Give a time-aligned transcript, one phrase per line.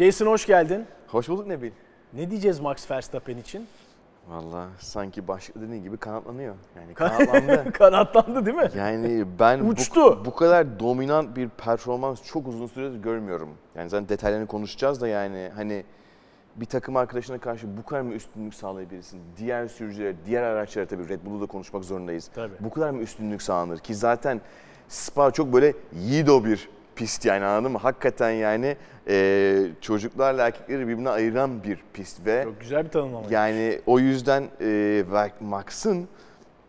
[0.00, 0.86] Jason hoş geldin.
[1.08, 1.70] Hoş bulduk Nebil.
[2.12, 3.66] Ne diyeceğiz Max Verstappen için?
[4.28, 6.54] Valla sanki başlıkta dediğin gibi kanatlanıyor.
[6.76, 7.72] Yani kanatlandı.
[7.78, 8.70] Kanatlandı değil mi?
[8.76, 10.00] yani ben Uçtu.
[10.00, 13.48] Bu, bu kadar dominant bir performans çok uzun süredir görmüyorum.
[13.74, 15.84] Yani zaten detaylarını konuşacağız da yani hani
[16.56, 19.20] bir takım arkadaşına karşı bu kadar mı üstünlük sağlayabilirsin?
[19.36, 22.30] Diğer sürücülere, diğer araçlara tabii Red Bull'u da konuşmak zorundayız.
[22.34, 22.54] Tabii.
[22.60, 23.78] Bu kadar mı üstünlük sağlanır?
[23.78, 24.40] Ki zaten
[24.88, 26.68] Spa çok böyle yiğido bir
[27.00, 27.78] pist yani anladın mı?
[27.78, 28.76] Hakikaten yani
[29.08, 33.26] e, çocuklarla erkekleri birbirine ayıran bir pist ve Çok güzel bir tanımlama.
[33.30, 35.04] yani o yüzden e,
[35.40, 36.08] Max'ın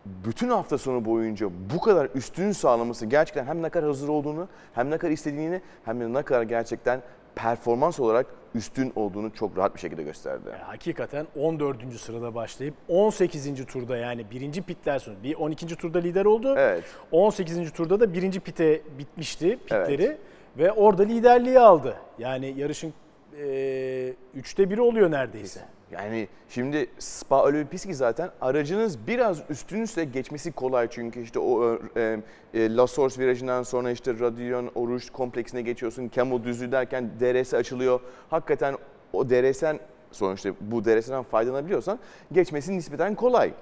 [0.06, 4.90] bütün hafta sonu boyunca bu kadar üstün sağlaması gerçekten hem ne kadar hazır olduğunu hem
[4.90, 7.02] ne kadar istediğini hem de ne kadar gerçekten
[7.34, 10.48] performans olarak üstün olduğunu çok rahat bir şekilde gösterdi.
[10.52, 11.76] Yani hakikaten 14.
[12.00, 13.66] sırada başlayıp 18.
[13.66, 15.14] turda yani birinci pitler sonu.
[15.22, 15.76] Bir 12.
[15.76, 16.54] turda lider oldu.
[16.58, 16.84] Evet.
[17.12, 17.72] 18.
[17.72, 20.18] turda da birinci pite bitmişti pitleri Evet.
[20.58, 21.96] ve orada liderliği aldı.
[22.18, 22.94] Yani yarışın
[23.38, 25.60] e, üçte biri oluyor neredeyse.
[25.92, 31.38] Yani şimdi Spa öyle bir pist ki zaten aracınız biraz üstünse geçmesi kolay çünkü işte
[31.38, 32.18] o e,
[32.54, 36.10] e, La Source virajından sonra işte Radion Oruç kompleksine geçiyorsun.
[36.14, 38.00] Camo düzlüğü derken DRS açılıyor.
[38.30, 38.76] Hakikaten
[39.12, 39.80] o DRS'den
[40.12, 41.98] sonuçta bu DRS'den faydalanabiliyorsan
[42.32, 43.52] geçmesi nispeten kolay.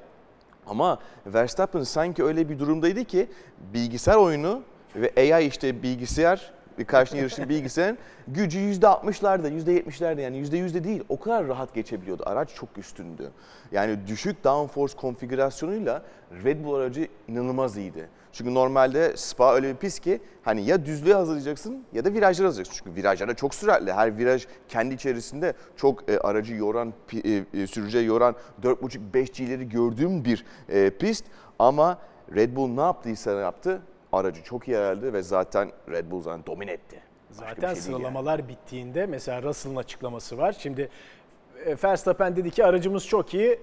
[0.67, 3.29] Ama Verstappen sanki öyle bir durumdaydı ki
[3.75, 4.63] bilgisayar oyunu
[4.97, 6.53] ve AI işte bilgisayar
[6.85, 11.03] karşına yarışın bilgisayarın gücü %60'larda, %70'lerde yani %100'de değil.
[11.09, 12.23] O kadar rahat geçebiliyordu.
[12.27, 13.31] Araç çok üstündü.
[13.73, 16.03] Yani düşük downforce konfigürasyonuyla
[16.45, 18.09] Red Bull aracı inanılmaz iyiydi.
[18.33, 22.85] Çünkü normalde Spa öyle bir pist ki hani ya düzlüğe hazırlayacaksın ya da virajlara hazırlayacaksın.
[22.85, 23.93] Çünkü virajlarda çok süratli.
[23.93, 26.93] Her viraj kendi içerisinde çok e, aracı yoran,
[27.25, 31.25] e, e, sürücüye yoran 4.5-5G'leri gördüğüm bir e, pist.
[31.59, 31.99] Ama
[32.35, 33.83] Red Bull ne yaptıysa yaptı.
[34.13, 37.01] Aracı çok iyi ayarladı ve zaten Red Bull zaten domine etti.
[37.31, 37.97] Başka Zaten şey değil yani.
[37.97, 40.57] sıralamalar bittiğinde mesela Russell'ın açıklaması var.
[40.59, 40.89] Şimdi
[41.67, 43.59] e, Verstappen dedi ki aracımız çok iyi,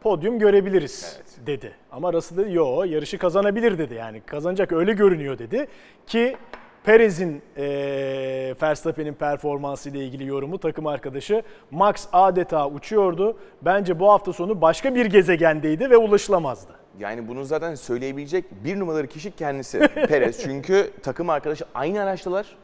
[0.00, 1.72] podyum görebiliriz dedi.
[1.92, 3.94] Ama Russell dedi yo yarışı kazanabilir dedi.
[3.94, 5.66] Yani kazanacak öyle görünüyor dedi.
[6.06, 6.36] Ki
[6.84, 13.36] Perez'in e, Verstappen'in performansı ile ilgili yorumu takım arkadaşı Max adeta uçuyordu.
[13.62, 16.72] Bence bu hafta sonu başka bir gezegendeydi ve ulaşılamazdı.
[16.98, 19.78] Yani bunu zaten söyleyebilecek bir numaralı kişi kendisi
[20.08, 20.42] Perez.
[20.42, 22.56] Çünkü takım arkadaşı aynı araçtalar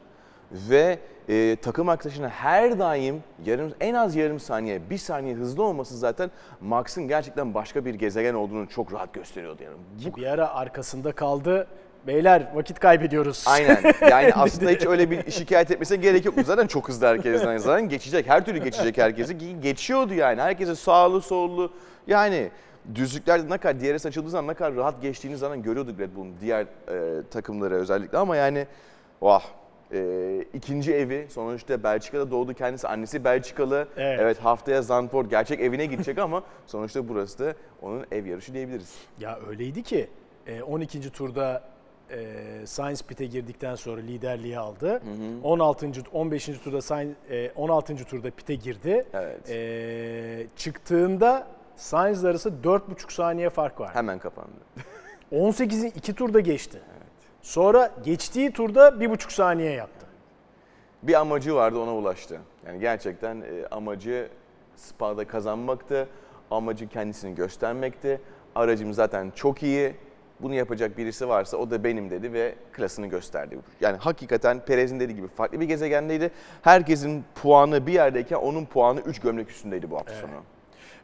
[0.52, 5.98] ve e, takım arkadaşına her daim yarım en az yarım saniye, bir saniye hızlı olması
[5.98, 6.30] zaten
[6.60, 9.62] Max'ın gerçekten başka bir gezegen olduğunu çok rahat gösteriyordu.
[9.62, 9.76] Yani
[10.12, 11.66] bu Bir ara arkasında kaldı.
[12.06, 13.44] Beyler vakit kaybediyoruz.
[13.48, 13.78] Aynen.
[14.10, 16.34] Yani aslında hiç öyle bir şikayet etmesine gerek yok.
[16.44, 18.28] Zaten çok hızlı herkesten zaten geçecek.
[18.28, 19.34] Her türlü geçecek herkesi.
[19.34, 20.40] Ge- Geçiyordu yani.
[20.40, 21.72] Herkese sağlı sollu.
[22.06, 22.50] Yani
[22.94, 26.62] düzlüklerde ne kadar DRS açıldığı zaman ne kadar rahat geçtiğini zaten görüyorduk Red Bull'un diğer
[26.62, 28.66] e, takımları özellikle ama yani
[29.22, 29.42] vah
[29.92, 30.00] e,
[30.54, 34.38] ikinci evi sonuçta Belçika'da doğdu kendisi annesi Belçikalı Evet.
[34.38, 38.94] haftaya Zandvoort gerçek evine gidecek ama sonuçta burası da onun ev yarışı diyebiliriz.
[39.20, 40.08] Ya öyleydi ki
[40.46, 41.10] e, 12.
[41.10, 41.62] turda
[42.10, 45.02] e, Sainz pit'e girdikten sonra liderliği aldı.
[45.42, 45.90] 16.
[46.12, 46.46] 15.
[46.46, 47.96] turda Sainz e, 16.
[47.96, 49.06] turda pit'e girdi.
[49.12, 49.50] Evet.
[49.50, 51.46] E, çıktığında
[51.76, 53.94] Sainz arası 4,5 saniye fark var.
[53.94, 54.50] Hemen kapandı.
[55.32, 56.78] 18'i 2 turda geçti.
[57.42, 60.06] Sonra geçtiği turda 1,5 saniye yaptı.
[61.02, 62.40] bir amacı vardı ona ulaştı.
[62.66, 64.28] Yani gerçekten e, amacı
[64.76, 66.08] Spa'da kazanmaktı.
[66.50, 68.20] Amacı kendisini göstermekti.
[68.54, 69.94] Aracım zaten çok iyi.
[70.40, 73.58] Bunu yapacak birisi varsa o da benim dedi ve klasını gösterdi.
[73.80, 76.30] Yani hakikaten Perez'in dediği gibi farklı bir gezegendeydi.
[76.62, 80.30] Herkesin puanı bir yerdeyken onun puanı 3 gömlek üstündeydi bu hafta sonu.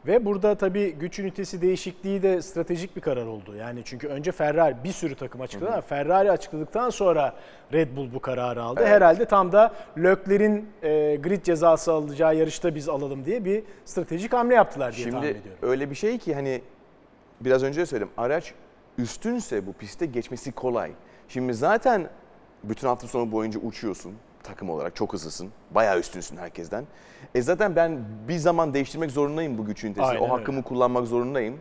[0.07, 3.55] Ve burada tabii güç ünitesi değişikliği de stratejik bir karar oldu.
[3.55, 7.35] Yani çünkü önce Ferrari bir sürü takım açıkladı ama Ferrari açıkladıktan sonra
[7.73, 8.79] Red Bull bu kararı aldı.
[8.83, 8.91] Evet.
[8.91, 14.55] Herhalde tam da Lökler'in e, grid cezası alacağı yarışta biz alalım diye bir stratejik hamle
[14.55, 15.59] yaptılar diye tahmin Şimdi ediyorum.
[15.61, 16.61] öyle bir şey ki hani
[17.41, 18.11] biraz önce de söyledim.
[18.17, 18.53] Araç
[18.97, 20.91] üstünse bu pistte geçmesi kolay.
[21.27, 22.09] Şimdi zaten
[22.63, 24.13] bütün hafta sonu boyunca uçuyorsun
[24.43, 25.49] takım olarak çok hızlısın.
[25.71, 26.85] Bayağı üstünsün herkesten.
[27.35, 30.05] E zaten ben bir zaman değiştirmek zorundayım bu güç ünitesini.
[30.09, 30.33] Aynen O öyle.
[30.33, 31.59] hakkımı kullanmak zorundayım.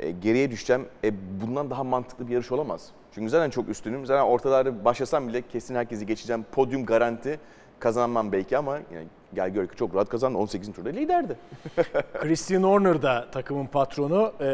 [0.00, 0.88] E, geriye düşeceğim.
[1.04, 2.88] E, bundan daha mantıklı bir yarış olamaz.
[3.14, 4.06] Çünkü zaten çok üstünüm.
[4.06, 6.44] Zaten ortalarda başlasam bile kesin herkesi geçeceğim.
[6.52, 7.40] Podyum garanti.
[7.80, 10.38] Kazanmam belki ama yani gel gör ki çok rahat kazandı.
[10.38, 10.72] 18.
[10.72, 11.36] turda liderdi.
[12.20, 14.32] Christian Horner da takımın patronu.
[14.40, 14.46] Ee,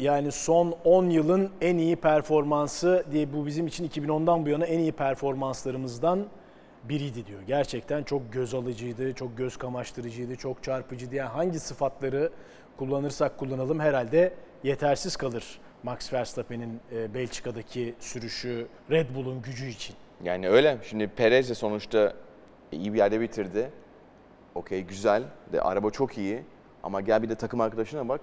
[0.00, 4.78] yani son 10 yılın en iyi performansı diye bu bizim için 2010'dan bu yana en
[4.78, 6.26] iyi performanslarımızdan
[6.84, 7.42] biriydi diyor.
[7.46, 11.14] Gerçekten çok göz alıcıydı, çok göz kamaştırıcıydı, çok çarpıcıydı.
[11.14, 12.30] Yani hangi sıfatları
[12.76, 14.34] kullanırsak kullanalım herhalde
[14.64, 19.96] yetersiz kalır Max Verstappen'in e, Belçika'daki sürüşü Red Bull'un gücü için.
[20.24, 20.78] Yani öyle.
[20.82, 22.12] Şimdi Perez de sonuçta
[22.72, 23.70] iyi bir yerde bitirdi.
[24.54, 25.22] okey güzel
[25.52, 26.42] de araba çok iyi
[26.82, 28.20] ama gel bir de takım arkadaşına bak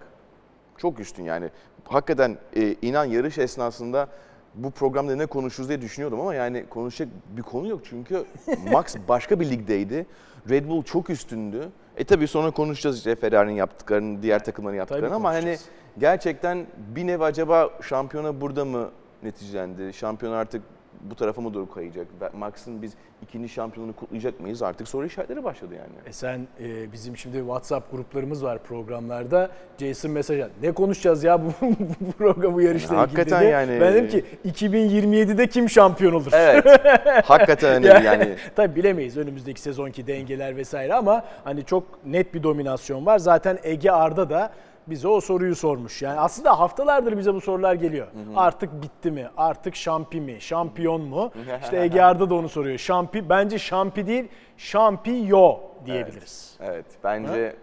[0.78, 1.50] çok üstün yani.
[1.88, 4.08] Hakikaten e, inan yarış esnasında
[4.56, 8.26] bu programda ne konuşuruz diye düşünüyordum ama yani konuşacak bir konu yok çünkü
[8.72, 10.06] Max başka bir ligdeydi.
[10.50, 11.70] Red Bull çok üstündü.
[11.98, 15.58] E tabii sonra konuşacağız işte Ferrari'nin yaptıklarını, diğer takımların yaptıklarını ama hani
[15.98, 18.90] gerçekten bir nev acaba şampiyona burada mı
[19.24, 19.94] neticelendi?
[19.94, 20.62] Şampiyon artık
[21.02, 22.08] bu tarafa mı doğru kayacak?
[22.34, 24.62] Max'ın biz ikinci şampiyonunu kutlayacak mıyız?
[24.62, 26.10] Artık soru işaretleri başladı yani.
[26.10, 29.50] E sen e, bizim şimdi WhatsApp gruplarımız var programlarda.
[29.80, 30.52] Jason mesaj at.
[30.62, 31.52] Ne konuşacağız ya bu,
[32.02, 33.52] bu program bu yarışla Yani ilgili hakikaten dedi.
[33.52, 36.32] yani- Ben dedim ki 2027'de kim şampiyon olur?
[36.34, 36.66] Evet.
[37.26, 38.36] hakikaten önemli yani.
[38.56, 43.20] Tabii bilemeyiz önümüzdeki sezonki dengeler vesaire ama hani çok net bir dominasyon var.
[43.20, 44.52] Zaten Ege Arda da
[44.88, 46.02] bize o soruyu sormuş.
[46.02, 48.08] Yani aslında haftalardır bize bu sorular geliyor.
[48.36, 49.30] Artık bitti mi?
[49.38, 50.42] Artık şampi mi?
[50.42, 51.32] Şampiyon mu?
[51.64, 52.78] İşte Ege Arda da onu soruyor.
[52.78, 54.28] Şampi bence şampi değil,
[54.58, 56.58] şampiyo diyebiliriz.
[56.62, 57.56] Evet, bence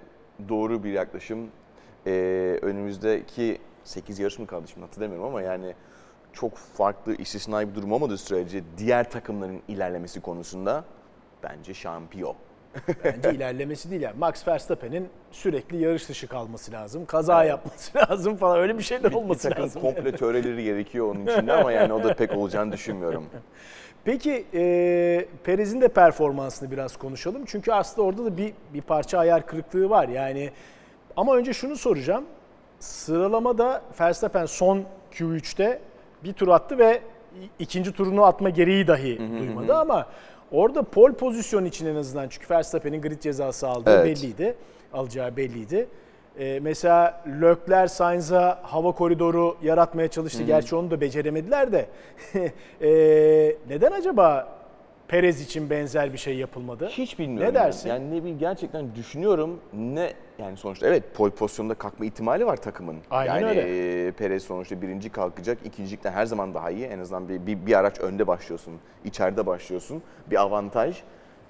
[0.49, 1.51] doğru bir yaklaşım.
[2.07, 5.75] Ee, önümüzdeki 8 yarış mı kaldı şimdi hatırlamıyorum ama yani
[6.33, 10.85] çok farklı istisnai bir durum olmadığı sürece diğer takımların ilerlemesi konusunda
[11.43, 12.35] bence şampiyon.
[13.05, 14.19] Bence ilerlemesi değil yani.
[14.19, 17.07] Max Verstappen'in sürekli yarış dışı kalması lazım.
[17.07, 19.83] Kaza yapması lazım falan öyle bir şeyler Bir olması takım lazım.
[19.83, 23.25] komple töreleri gerekiyor onun içinde ama yani o da pek olacağını düşünmüyorum.
[24.05, 27.43] Peki e, Perez'in de performansını biraz konuşalım.
[27.47, 30.09] Çünkü aslında orada da bir bir parça ayar kırıklığı var.
[30.09, 30.51] Yani
[31.17, 32.25] ama önce şunu soracağım.
[32.81, 35.81] Sıralamada Verstappen son Q3'te
[36.25, 37.01] bir tur attı ve
[37.59, 40.07] ikinci turunu atma gereği dahi duymadı ama
[40.53, 44.05] orada pole pozisyon için en azından çünkü Verstappen'in grid cezası aldığı Evet.
[44.07, 44.55] belliydi.
[44.93, 45.89] Alacağı belliydi.
[46.39, 50.43] E, mesela Lökler Sainz'a hava koridoru yaratmaya çalıştı.
[50.43, 51.87] Gerçi onu da beceremediler de.
[52.83, 52.91] E,
[53.69, 54.49] neden acaba
[55.09, 56.89] Perez için benzer bir şey yapılmadı?
[56.89, 57.49] Hiç bilmiyorum.
[57.49, 57.89] Ne dersin?
[57.89, 62.97] Yani ne bileyim gerçekten düşünüyorum ne yani sonuçta evet pole pozisyonda kalkma ihtimali var takımın.
[63.11, 64.07] Aynen yani öyle.
[64.07, 65.59] e, Perez sonuçta birinci kalkacak.
[65.65, 66.85] ikincilikten her zaman daha iyi.
[66.87, 68.75] En azından bir, bir, bir araç önde başlıyorsun.
[69.05, 70.03] içeride başlıyorsun.
[70.31, 71.03] Bir avantaj.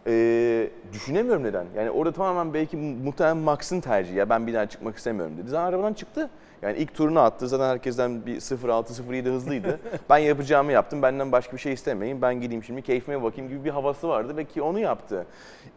[0.07, 1.67] E, düşünemiyorum neden.
[1.77, 4.17] Yani orada tamamen belki muhtemelen Max'ın tercihi.
[4.17, 5.49] Ya ben bir daha çıkmak istemiyorum dedi.
[5.49, 6.31] Zaten arabadan çıktı.
[6.63, 7.49] Yani ilk turunu attı.
[7.49, 9.81] Zaten herkesten bir 0.6-0.7 hızlıydı.
[10.11, 11.03] ben yapacağımı yaptım.
[11.03, 12.23] Benden başka bir şey istemeyin.
[12.23, 15.27] Ben gideyim şimdi keyfime bakayım gibi bir havası vardı ve ki onu yaptı.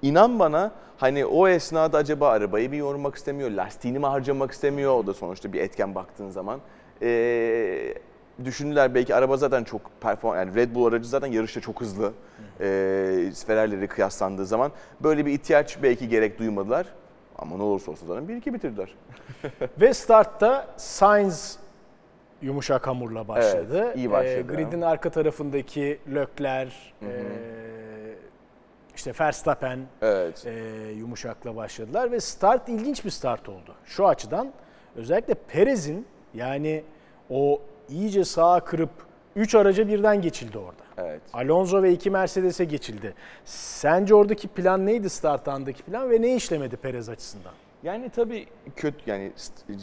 [0.02, 4.96] İnan bana hani o esnada acaba arabayı bir yormak istemiyor, lastiğini mi harcamak istemiyor?
[4.96, 6.60] O da sonuçta bir etken baktığın zaman.
[7.02, 7.94] Ee,
[8.46, 12.14] düşündüler belki araba zaten çok perform yani Red Bull aracı zaten yarışta çok hızlı.
[12.60, 14.72] Ee, Ferrari'leri kıyaslandığı zaman
[15.04, 16.86] böyle bir ihtiyaç belki gerek duymadılar.
[17.38, 18.96] Ama ne olursa olsun zaten 1-2 bitirdiler.
[19.82, 21.60] Ve startta Sainz
[22.42, 23.84] yumuşak hamurla başladı.
[23.86, 24.40] Evet, iyi başladı.
[24.40, 27.08] Ee, gridin arka tarafındaki Lökler, e,
[28.96, 30.46] işte Verstappen Evet.
[30.46, 30.52] e,
[30.98, 33.76] yumuşakla başladılar ve start ilginç bir start oldu.
[33.86, 34.52] Şu açıdan
[34.96, 36.84] özellikle Perez'in yani
[37.30, 38.90] o iyice sağa kırıp
[39.36, 40.84] 3 araca birden geçildi orada.
[40.98, 41.22] Evet.
[41.34, 43.14] Alonso ve iki Mercedes'e geçildi.
[43.46, 47.54] Sence oradaki plan neydi start andaki plan ve ne işlemedi Perez açısından?
[47.84, 49.32] Yani tabii kötü yani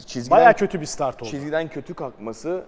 [0.05, 1.29] çizgiden Baya kötü bir start oldu.
[1.29, 2.63] çizgiden kötü kalkması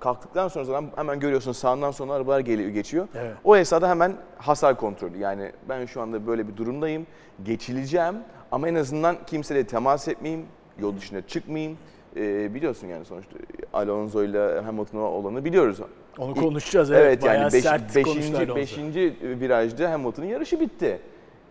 [0.00, 3.08] kalktıktan sonra zaten hemen görüyorsun sağından sonra arabalar geliyor geçiyor.
[3.14, 3.36] Evet.
[3.44, 5.18] O esnada hemen hasar kontrolü.
[5.18, 7.06] Yani ben şu anda böyle bir durumdayım.
[7.42, 8.14] Geçileceğim
[8.52, 10.46] ama en azından kimseyle temas etmeyeyim.
[10.78, 11.78] Yol dışına çıkmayayım.
[12.16, 13.36] Ee, biliyorsun yani sonuçta
[13.72, 15.78] Alonso ile Hamilton'a olanı biliyoruz.
[16.18, 17.02] Onu konuşacağız evet.
[17.04, 21.00] Evet, bayağı yani beş, sert beşinci, beşinci virajda Hamilton'ın yarışı bitti.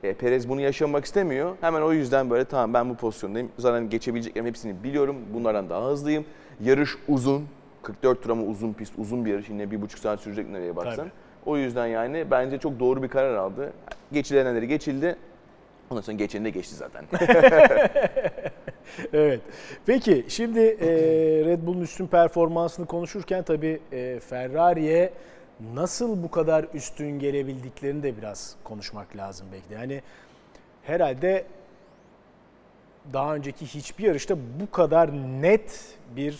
[0.03, 1.55] E, Perez bunu yaşamak istemiyor.
[1.61, 3.49] Hemen o yüzden böyle tamam ben bu pozisyondayım.
[3.57, 5.15] Zaten geçebileceklerim hepsini biliyorum.
[5.33, 6.25] Bunlardan daha hızlıyım.
[6.63, 7.47] Yarış uzun.
[7.83, 9.49] 44 tur ama uzun pist, uzun bir yarış.
[9.49, 10.95] Yine bir buçuk saat sürecek nereye baksan.
[10.95, 11.11] Tabii.
[11.45, 13.73] O yüzden yani bence çok doğru bir karar aldı.
[14.11, 15.15] Geçilenleri geçildi.
[15.89, 17.05] Ondan sonra geçeni de geçti zaten.
[19.13, 19.41] Evet.
[19.85, 20.87] Peki şimdi e,
[21.45, 25.13] Red Bull'un üstün performansını konuşurken tabii e, Ferrari'ye
[25.73, 29.73] nasıl bu kadar üstün gelebildiklerini de biraz konuşmak lazım belki de.
[29.73, 30.01] Yani
[30.83, 31.45] herhalde
[33.13, 35.11] daha önceki hiçbir yarışta bu kadar
[35.41, 36.39] net bir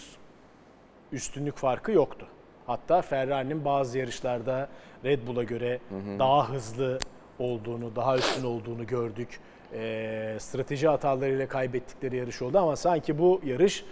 [1.11, 2.27] üstünlük farkı yoktu.
[2.67, 4.69] Hatta Ferrari'nin bazı yarışlarda
[5.05, 5.79] Red Bull'a göre
[6.19, 6.99] daha hızlı
[7.39, 9.39] olduğunu, daha üstün olduğunu gördük.
[9.73, 13.85] Ee, strateji hatalarıyla kaybettikleri yarış oldu ama sanki bu yarış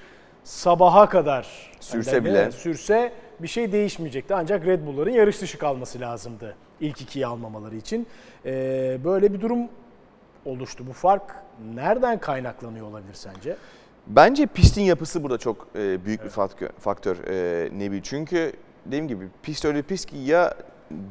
[0.44, 2.52] sabaha kadar Sürse yani bile.
[2.52, 4.36] sürse bir şey değişmeyecekti.
[4.36, 8.08] Ancak Red Bull'ların yarış dışı kalması lazımdı ilk ikiyi almamaları için.
[8.46, 9.60] Ee, böyle bir durum
[10.46, 10.88] oluştu.
[10.88, 11.36] Bu fark
[11.76, 13.58] nereden kaynaklanıyor olabilir sence?
[14.08, 16.30] Bence pistin yapısı burada çok e, büyük bir
[16.80, 18.04] faktör, e, Nebi.
[18.04, 18.54] Çünkü
[18.86, 20.54] dediğim gibi pist öyle pist ki ya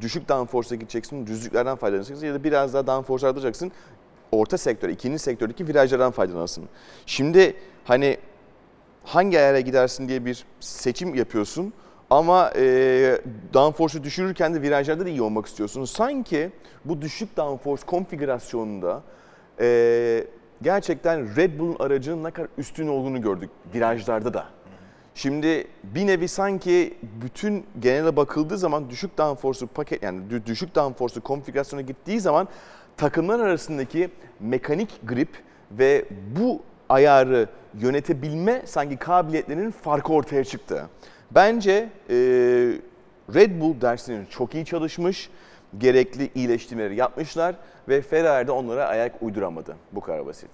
[0.00, 3.73] düşük downforce'a gideceksin, düzlüklerden faydalanacaksın ya da biraz daha downforce artacaksın.
[4.32, 6.64] Orta sektör, ikinci sektördeki virajlardan faydalansın.
[7.06, 8.16] Şimdi hani
[9.04, 11.72] hangi ayara gidersin diye bir seçim yapıyorsun
[12.10, 13.20] ama e,
[13.54, 15.84] downforce'u düşürürken de virajlarda da iyi olmak istiyorsun.
[15.84, 16.50] Sanki
[16.84, 19.02] bu düşük downforce konfigürasyonunda
[19.60, 20.26] e,
[20.62, 24.46] gerçekten Red Bull'un aracının ne kadar üstün olduğunu gördük virajlarda da.
[25.14, 31.22] Şimdi bir nevi sanki bütün genele bakıldığı zaman düşük downforce'u paket yani dü- düşük downforce'u
[31.22, 32.49] konfigürasyona gittiği zaman
[33.00, 35.28] takımlar arasındaki mekanik grip
[35.73, 36.04] ve
[36.37, 40.87] bu ayarı yönetebilme sanki kabiliyetlerinin farkı ortaya çıktı.
[41.30, 42.14] Bence e,
[43.35, 45.30] Red Bull dersinin çok iyi çalışmış,
[45.78, 47.54] gerekli iyileştirmeleri yapmışlar
[47.88, 49.76] ve Ferrari de onlara ayak uyduramadı.
[49.92, 50.50] Bu kadar basit.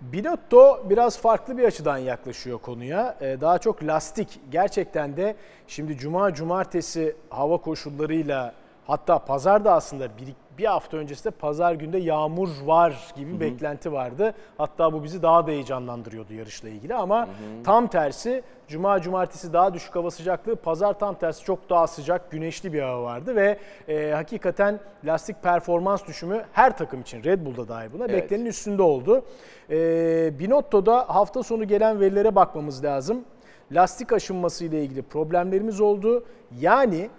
[0.00, 3.16] Binotto biraz farklı bir açıdan yaklaşıyor konuya.
[3.20, 4.40] Ee, Daha çok lastik.
[4.50, 5.36] Gerçekten de
[5.68, 8.54] şimdi cuma cumartesi hava koşullarıyla
[8.86, 13.92] hatta pazar da aslında bir, bir hafta öncesinde pazar günde yağmur var gibi bir beklenti
[13.92, 14.34] vardı.
[14.58, 17.28] Hatta bu bizi daha da heyecanlandırıyordu yarışla ilgili ama
[17.64, 22.72] tam tersi cuma cumartesi daha düşük hava sıcaklığı, pazar tam tersi çok daha sıcak, güneşli
[22.72, 23.58] bir hava vardı ve
[23.88, 28.22] e, hakikaten lastik performans düşümü her takım için Red Bull'da dahil buna Evet.
[28.22, 29.22] beklenenin üstünde oldu.
[29.70, 33.24] E, Binotto'da hafta sonu gelen verilere bakmamız lazım.
[33.72, 36.24] Lastik aşınması ile ilgili problemlerimiz oldu.
[36.60, 37.10] Yani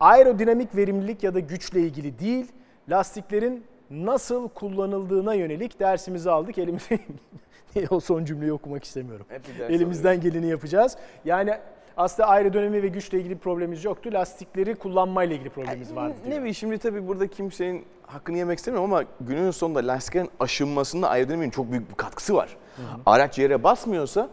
[0.00, 2.46] aerodinamik verimlilik ya da güçle ilgili değil,
[2.88, 6.58] lastiklerin nasıl kullanıldığına yönelik dersimizi aldık.
[6.58, 6.98] Elimize
[7.90, 9.26] o son cümleyi okumak istemiyorum.
[9.68, 10.96] Elimizden geleni yapacağız.
[11.24, 11.54] Yani
[11.96, 14.10] aslında aerodinami ve güçle ilgili problemimiz yoktu.
[14.12, 16.14] Lastikleri kullanmayla ilgili problemimiz vardı.
[16.24, 21.50] Ne bileyim şimdi tabii burada kimsenin hakkını yemek istemiyorum ama günün sonunda lastiklerin aşınmasında aerodinamiğin
[21.50, 22.56] çok büyük bir katkısı var.
[23.06, 24.28] Araç yere basmıyorsa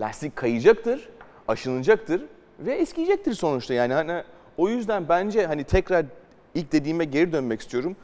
[0.00, 1.08] lastik kayacaktır,
[1.48, 2.22] aşınacaktır
[2.58, 3.74] ve eskiyecektir sonuçta.
[3.74, 4.22] Yani hani
[4.56, 6.06] o yüzden bence hani tekrar
[6.54, 7.96] ilk dediğime geri dönmek istiyorum.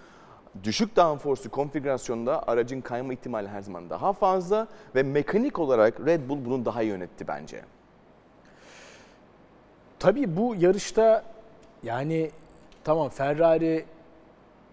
[0.65, 6.45] Düşük downforce'lu konfigürasyonda aracın kayma ihtimali her zaman daha fazla ve mekanik olarak Red Bull
[6.45, 7.63] bunu daha iyi yönetti bence.
[9.99, 11.25] Tabii bu yarışta
[11.83, 12.31] yani
[12.85, 13.85] tamam Ferrari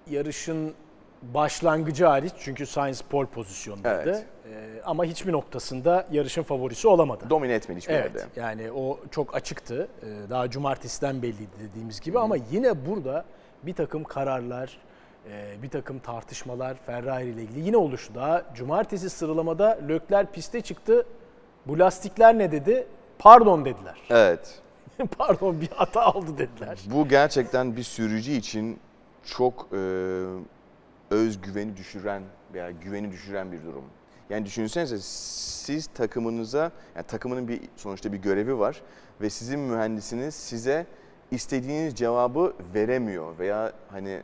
[0.10, 0.74] yarışın
[1.22, 4.10] başlangıcı hariç çünkü Sainz pole pozisyondaydı.
[4.10, 4.26] Evet.
[4.54, 7.26] Ee, ama hiçbir noktasında yarışın favorisi olamadı.
[7.30, 8.40] Domine etmedi hiçbir Evet yerde.
[8.42, 9.88] yani o çok açıktı.
[10.04, 13.26] Ee, Daha cumartesiden belliydi dediğimiz gibi ama yine burada
[13.64, 14.78] bir takım kararlar,
[15.32, 18.16] e, bir takım tartışmalar Ferrari ile ilgili yine oluştu.
[18.16, 21.06] Daha cumartesi sıralamada Lökler piste çıktı.
[21.66, 22.88] Bu lastikler ne dedi?
[23.20, 23.96] Pardon dediler.
[24.10, 24.60] Evet.
[25.18, 26.80] Pardon bir hata oldu dediler.
[26.86, 28.80] Bu gerçekten bir sürücü için
[29.26, 29.78] çok e,
[31.12, 32.24] özgüveni düşüren
[32.54, 33.84] veya güveni düşüren bir durum.
[34.30, 38.82] Yani düşünsenize siz takımınıza, yani takımının bir sonuçta bir görevi var
[39.22, 40.86] ve sizin mühendisiniz size
[41.32, 44.22] istediğiniz cevabı veremiyor veya hani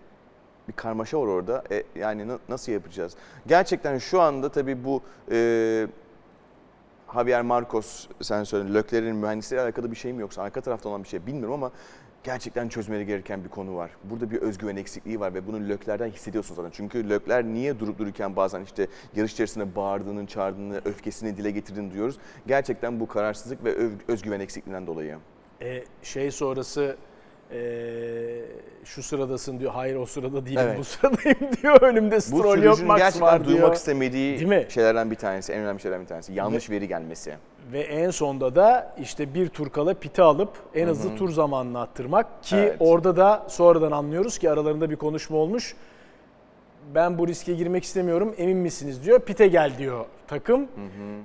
[0.68, 1.63] bir karmaşa var orada.
[1.72, 3.15] E, yani na- nasıl yapacağız?
[3.48, 5.01] Gerçekten şu anda tabii bu
[5.32, 5.88] e,
[7.13, 8.74] Javier Marcos sen söyledin.
[8.74, 11.72] Lökler'in mühendisliğiyle alakalı bir şey mi yoksa arka tarafta olan bir şey bilmiyorum ama
[12.29, 13.91] gerçekten çözmeleri gereken bir konu var.
[14.03, 16.70] Burada bir özgüven eksikliği var ve bunu Lökler'den hissediyorsun zaten.
[16.74, 22.17] Çünkü Lökler niye durup dururken bazen işte yarış içerisinde bağırdığını, çağırdığını, öfkesini dile getirdiğini duyuyoruz.
[22.48, 25.17] Gerçekten bu kararsızlık ve öz- özgüven eksikliğinden dolayı.
[25.62, 26.96] E, şey sonrası
[27.51, 27.58] e,
[28.84, 29.72] şu sıradasın diyor.
[29.72, 30.79] Hayır o sırada değilim Evet.
[30.79, 31.82] bu sıradayım diyor.
[31.82, 33.75] Önümde Bu Stroll yok Max var duymak diyor.
[33.75, 34.65] istemediği Değil mi?
[34.70, 36.34] şeylerden bir tanesi, en önemli şeylerden bir tanesi.
[36.34, 37.36] Yanlış veri gelmesi.
[37.72, 42.43] Ve en sonda da işte bir tur kala piti alıp en hızlı tur zamanını attırmak
[42.43, 42.75] ki Evet.
[42.79, 45.75] orada da sonradan anlıyoruz ki aralarında bir konuşma olmuş.
[46.95, 49.19] Ben bu riske girmek istemiyorum emin misiniz diyor.
[49.19, 50.67] Pite gel diyor takım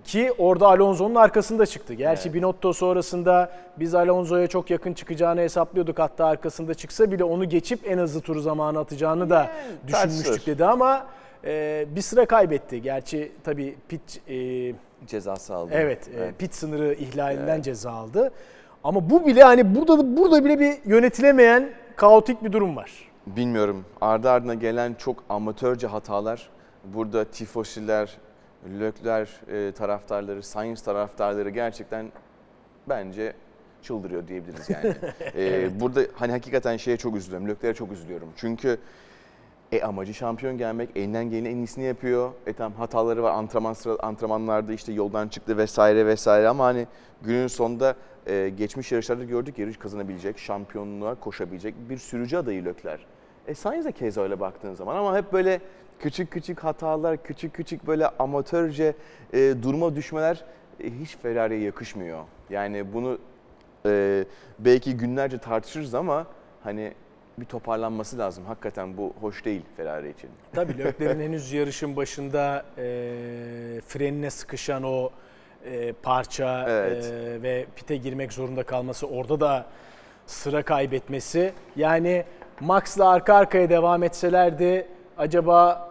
[0.05, 1.95] ki orada Alonso'nun arkasında çıktı.
[1.95, 2.35] Gerçi Evet.
[2.35, 5.99] Binotto sonrasında biz Alonso'ya çok yakın çıkacağını hesaplıyorduk.
[5.99, 9.51] Hatta arkasında çıksa bile onu geçip en hızlı tur zamanı atacağını da
[9.87, 11.07] düşünmüştük dedi ama
[11.45, 12.83] e, bir sıra kaybetti.
[12.83, 14.73] Gerçi tabii pit e,
[15.07, 15.71] Cezası aldı.
[15.75, 18.33] Evet, e, pit sınırı ihlalinden ceza aldı.
[18.85, 23.11] Ama bu bile hani burada burada bile bir yönetilemeyen kaotik bir durum var.
[23.27, 23.85] Bilmiyorum.
[24.01, 26.51] Ardı ardına gelen çok amatörce hatalar.
[26.85, 28.17] Burada tifosiler,
[28.81, 32.13] Lökler e, taraftarları, Sainz taraftarları gerçekten
[32.89, 33.33] bence
[33.83, 34.95] çıldırıyor diyebiliriz yani.
[35.37, 37.49] E, Burada hani hakikaten şeye çok üzülüyorum.
[37.49, 38.29] Lökler'e çok üzülüyorum.
[38.37, 38.79] Çünkü
[39.73, 42.31] e amacı şampiyon gelmek, elinden gelenin en iyisini yapıyor.
[42.47, 46.87] E tamam hataları var antrenman sıra, antrenmanlarda işte yoldan çıktı vesaire vesaire ama hani
[47.23, 47.95] günün sonunda
[48.27, 53.07] e, geçmiş yarışlarda gördük yarış kazanabilecek, şampiyonluğa koşabilecek bir sürücü adayı Lökler.
[53.47, 55.61] E Sainz de keza öyle baktığın zaman ama hep böyle
[55.99, 58.95] küçük küçük hatalar, küçük küçük böyle amatörce
[59.33, 60.45] e, durma düşmeler
[60.81, 62.25] e, hiç Ferrari'ye yakışmıyor.
[62.51, 63.19] Yani bunu
[63.87, 64.25] e,
[64.59, 66.27] belki günlerce tartışırız ama
[66.63, 66.93] hani
[67.41, 68.45] bir toparlanması lazım.
[68.45, 70.31] Hakikaten bu hoş değil Ferrari için.
[70.53, 72.83] Tabii Lökler'in henüz yarışın başında e,
[73.87, 75.11] frenine sıkışan o
[75.65, 77.05] e, parça Evet.
[77.05, 79.67] e, ve pite girmek zorunda kalması orada da
[80.27, 81.53] sıra kaybetmesi.
[81.77, 82.25] Yani
[82.61, 84.87] Max'la arka arkaya devam etselerdi
[85.19, 85.90] acaba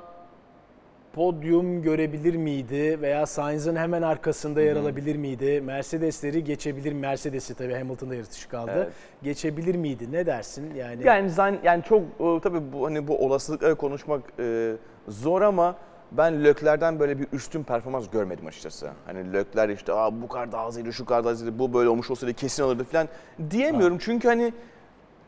[1.13, 5.61] podyum görebilir miydi veya Sainz'ın hemen arkasında yer alabilir miydi?
[5.61, 8.71] Mercedesleri geçebilir Mercedes'i tabii Hamilton'da yarış dışı kaldı.
[8.75, 8.93] Evet.
[9.23, 10.11] Geçebilir miydi?
[10.11, 10.73] Ne dersin?
[10.75, 14.73] Yani, Yani zan, yani çok e, tabii bu hani bu olasılıkları konuşmak e,
[15.07, 15.75] zor ama
[16.11, 18.89] ben Lökler'den böyle bir üstün performans görmedim açıkçası.
[19.05, 22.11] Hani Lökler işte Aa, bu kadar daha hızlıydı, şu kadar daha hızlıydı, bu böyle olmuş
[22.11, 23.07] olsaydı kesin alırdı falan
[23.51, 23.97] diyemiyorum.
[23.97, 24.53] Çünkü hani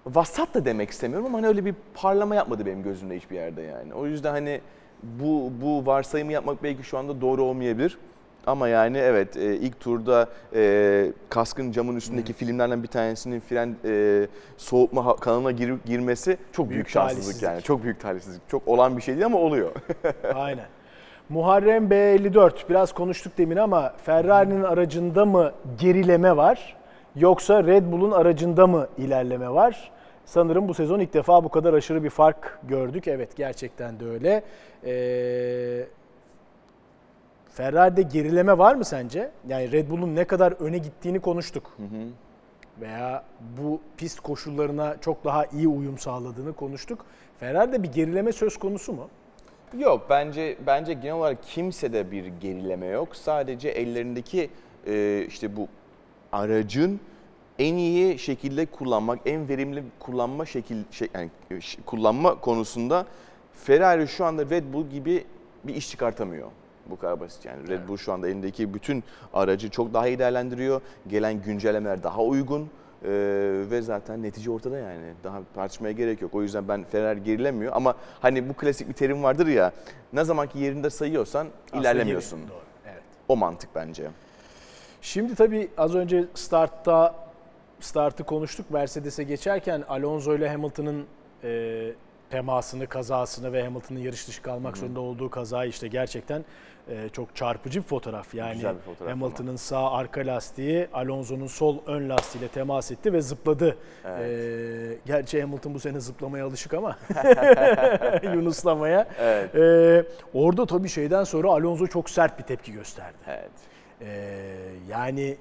[0.06, 3.94] vasat da demek istemiyorum ama hani öyle bir parlama yapmadı benim gözümde hiçbir yerde yani.
[3.94, 4.62] O yüzden hani
[5.04, 7.98] bu bu varsayımı yapmak belki şu anda doğru olmayabilir.
[8.48, 14.28] Ama yani evet e, ilk turda e, kaskın camın üstündeki filmlerden bir tanesinin fren e,
[14.58, 17.62] soğutma kanalına gir- girmesi çok büyük, Büyük şanssızlık yani.
[17.62, 18.50] Çok büyük talihsizlik.
[18.50, 19.72] Çok olan bir şey değil ama oluyor.
[20.36, 20.66] Aynen.
[21.30, 26.76] Muharrem B54 biraz konuştuk demin ama Ferrari'nin aracında mı gerileme var
[27.16, 29.92] yoksa Red Bull'un aracında mı ilerleme var?
[30.26, 33.08] Sanırım bu sezon ilk defa bu kadar aşırı bir fark gördük.
[33.08, 34.44] Evet gerçekten de öyle.
[34.86, 35.88] Ee,
[37.54, 39.32] Ferrari'de gerileme var mı sence?
[39.48, 41.78] Yani Red Bull'un ne kadar öne gittiğini konuştuk.
[42.82, 43.24] Veya
[43.58, 47.06] bu pist koşullarına çok daha iyi uyum sağladığını konuştuk.
[47.40, 49.10] Ferrari'de bir gerileme söz konusu mu?
[49.80, 53.16] Yok bence bence genel olarak kimsede bir gerileme yok.
[53.16, 54.50] Sadece ellerindeki
[54.88, 55.68] e, işte bu
[56.32, 57.00] aracın
[57.60, 63.06] en iyi şekilde kullanmak, en verimli kullanma şekil şey, yani e, kullanma konusunda
[63.54, 65.26] Ferrari şu anda Red Bull gibi
[65.64, 66.48] bir iş çıkartamıyor.
[66.86, 67.68] Bu kadar basit yani.
[67.68, 69.04] Red Bull şu anda elindeki bütün
[69.34, 70.82] aracı çok daha iyi değerlendiriyor.
[71.08, 72.70] Gelen güncellemeler daha uygun.
[73.04, 73.10] Ee,
[73.72, 75.14] ve zaten netice ortada yani.
[75.24, 76.36] Daha tartışmaya gerek yok.
[76.36, 79.72] O yüzden ben Ferrari gerilemiyor ama hani bu klasik bir terim vardır ya.
[80.14, 82.40] Ne zamanki yerinde sayıyorsan Aslında ilerlemiyorsun.
[82.40, 82.58] Doğru.
[82.92, 83.02] Evet.
[83.28, 84.08] O mantık bence.
[85.02, 87.16] Şimdi tabii az önce startta
[87.84, 88.72] startı konuştuk.
[88.72, 91.06] Mercedes'e geçerken Alonso ile Hamilton'ın
[91.44, 91.92] e,
[92.30, 96.46] temasını, kazasını ve Hamilton'ın yarış dışı kalmak zorunda olduğu kazayı işte gerçekten
[96.90, 98.36] e, çok çarpıcı bir fotoğraf.
[98.36, 99.12] Yani Güzel bir fotoğraf.
[99.12, 103.78] Hamilton'ın sağ arka lastiği Alonso'nun sol ön lastiğiyle temas etti ve zıpladı.
[104.06, 106.98] E, gerçi Hamilton bu sene zıplamaya alışık ama
[108.24, 109.08] Yunuslamaya.
[109.20, 109.56] Evet.
[109.56, 113.18] E, orada tabii şeyden sonra Alonso çok sert bir tepki gösterdi.
[113.28, 113.72] Evet.
[114.02, 114.08] Ee,
[114.90, 115.38] yani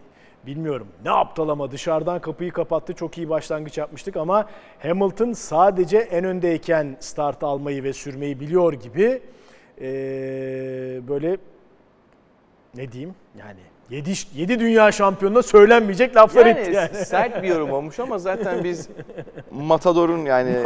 [0.46, 2.92] bilmiyorum ne aptal ama dışarıdan kapıyı kapattı.
[2.92, 4.48] Çok iyi başlangıç yapmıştık ama
[4.82, 9.22] Hamilton sadece en öndeyken start almayı ve sürmeyi biliyor gibi
[9.80, 11.36] ee, böyle
[12.74, 16.94] ne diyeyim yani 7, 7 dünya şampiyonuna söylenmeyecek laflar Yani, etti yani.
[16.94, 18.88] sert bir yorum olmuş ama zaten biz
[19.50, 20.56] Matador'un yani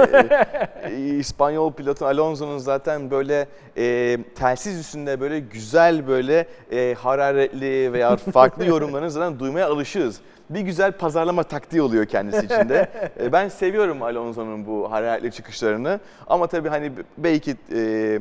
[0.83, 8.17] e, İspanyol pilotu Alonso'nun zaten böyle e, telsiz üstünde böyle güzel böyle e, hararetli veya
[8.17, 10.21] farklı yorumlarını zaten duymaya alışığız.
[10.51, 12.89] Bir güzel pazarlama taktiği oluyor kendisi için de.
[13.21, 18.21] E, ben seviyorum Alonso'nun bu hararetli çıkışlarını ama tabii hani belki e,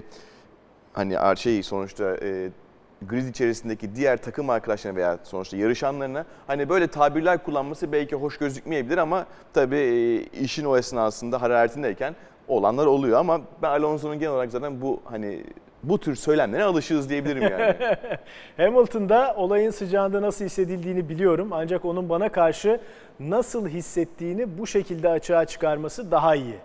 [0.94, 2.50] hani şey sonuçta e,
[3.08, 8.98] grid içerisindeki diğer takım arkadaşlarına veya sonuçta yarışanlarına hani böyle tabirler kullanması belki hoş gözükmeyebilir
[8.98, 12.16] ama tabii e, işin o esnasında hararetindeyken
[12.48, 15.44] olanlar oluyor ama ben Alonso'nun genel olarak zaten bu hani
[15.84, 17.76] bu tür söylemlere alışığız diyebilirim yani.
[18.58, 21.50] Hamilton'da olayın sıcağında nasıl hissedildiğini biliyorum.
[21.52, 22.80] Ancak onun bana karşı
[23.20, 26.56] nasıl hissettiğini bu şekilde açığa çıkarması daha iyi.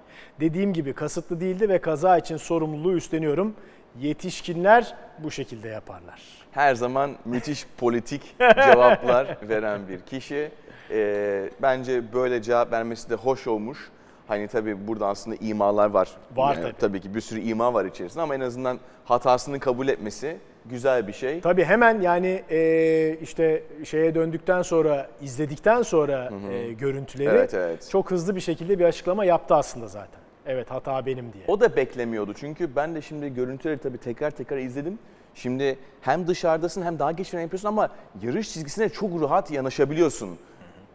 [0.40, 3.54] Dediğim gibi kasıtlı değildi ve kaza için sorumluluğu üstleniyorum.
[4.00, 6.22] Yetişkinler bu şekilde yaparlar.
[6.52, 10.50] Her zaman müthiş politik cevaplar veren bir kişi.
[10.90, 13.90] Ee, bence böyle cevap vermesi de hoş olmuş.
[14.28, 16.08] Hani tabii burada aslında imalar var.
[16.36, 16.74] Var Yani tabii.
[16.80, 21.12] Tabii ki bir sürü ima var içerisinde ama en azından hatasını kabul etmesi güzel bir
[21.12, 21.40] şey.
[21.40, 27.88] Tabii hemen yani e, işte şeye döndükten sonra, izledikten sonra e, görüntüleri Evet, evet.
[27.92, 30.20] çok hızlı bir şekilde bir açıklama yaptı aslında zaten.
[30.48, 31.44] Evet hata benim diye.
[31.48, 34.98] O da beklemiyordu çünkü ben de şimdi görüntüleri tabii tekrar tekrar izledim.
[35.34, 37.88] Şimdi hem dışarıdasın hem daha geç fren yapıyorsun ama
[38.22, 40.38] yarış çizgisine çok rahat yanaşabiliyorsun.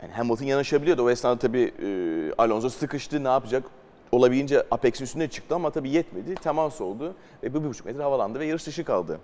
[0.02, 1.04] Yani Hamilton yanaşabiliyordu.
[1.04, 1.88] O esnada tabii e,
[2.38, 3.63] Alonso sıkıştı ne yapacak?
[4.12, 6.36] Olabildiğince Apex'in üstüne çıktı ama tabii yetmedi.
[6.36, 9.20] Temas oldu ve bir buçuk metre havalandı ve yarış dışı kaldı.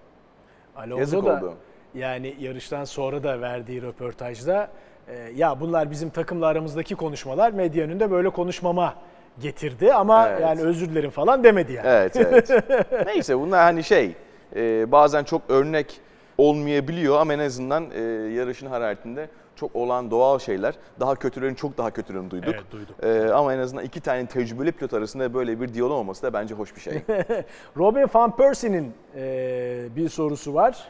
[0.76, 1.54] Alonso Yazık da oldu.
[1.96, 4.70] yani yarıştan sonra da verdiği röportajda
[5.08, 8.96] e, ya bunlar bizim takımla aramızdaki konuşmalar medya önünde böyle konuşmama
[9.41, 10.41] getirdi ama Evet.
[10.41, 11.88] yani özür dilerim falan demedi yani.
[11.88, 12.49] Evet evet.
[13.06, 14.15] Neyse bunlar hani şey
[14.56, 16.02] e, bazen çok örnek
[16.38, 17.99] olmayabiliyor ama en azından e,
[18.34, 20.73] yarışın hararetinde çok olan doğal şeyler.
[20.99, 22.49] Daha kötülerin çok daha kötülerini duyduk.
[22.54, 23.04] Evet, duyduk.
[23.04, 26.56] Ee, ama en azından iki tane tecrübeli pilot arasında böyle bir diyalog olması da bence
[26.56, 26.93] hoş bir şey.
[27.78, 30.89] Robin van Persie'nin e, bir sorusu var.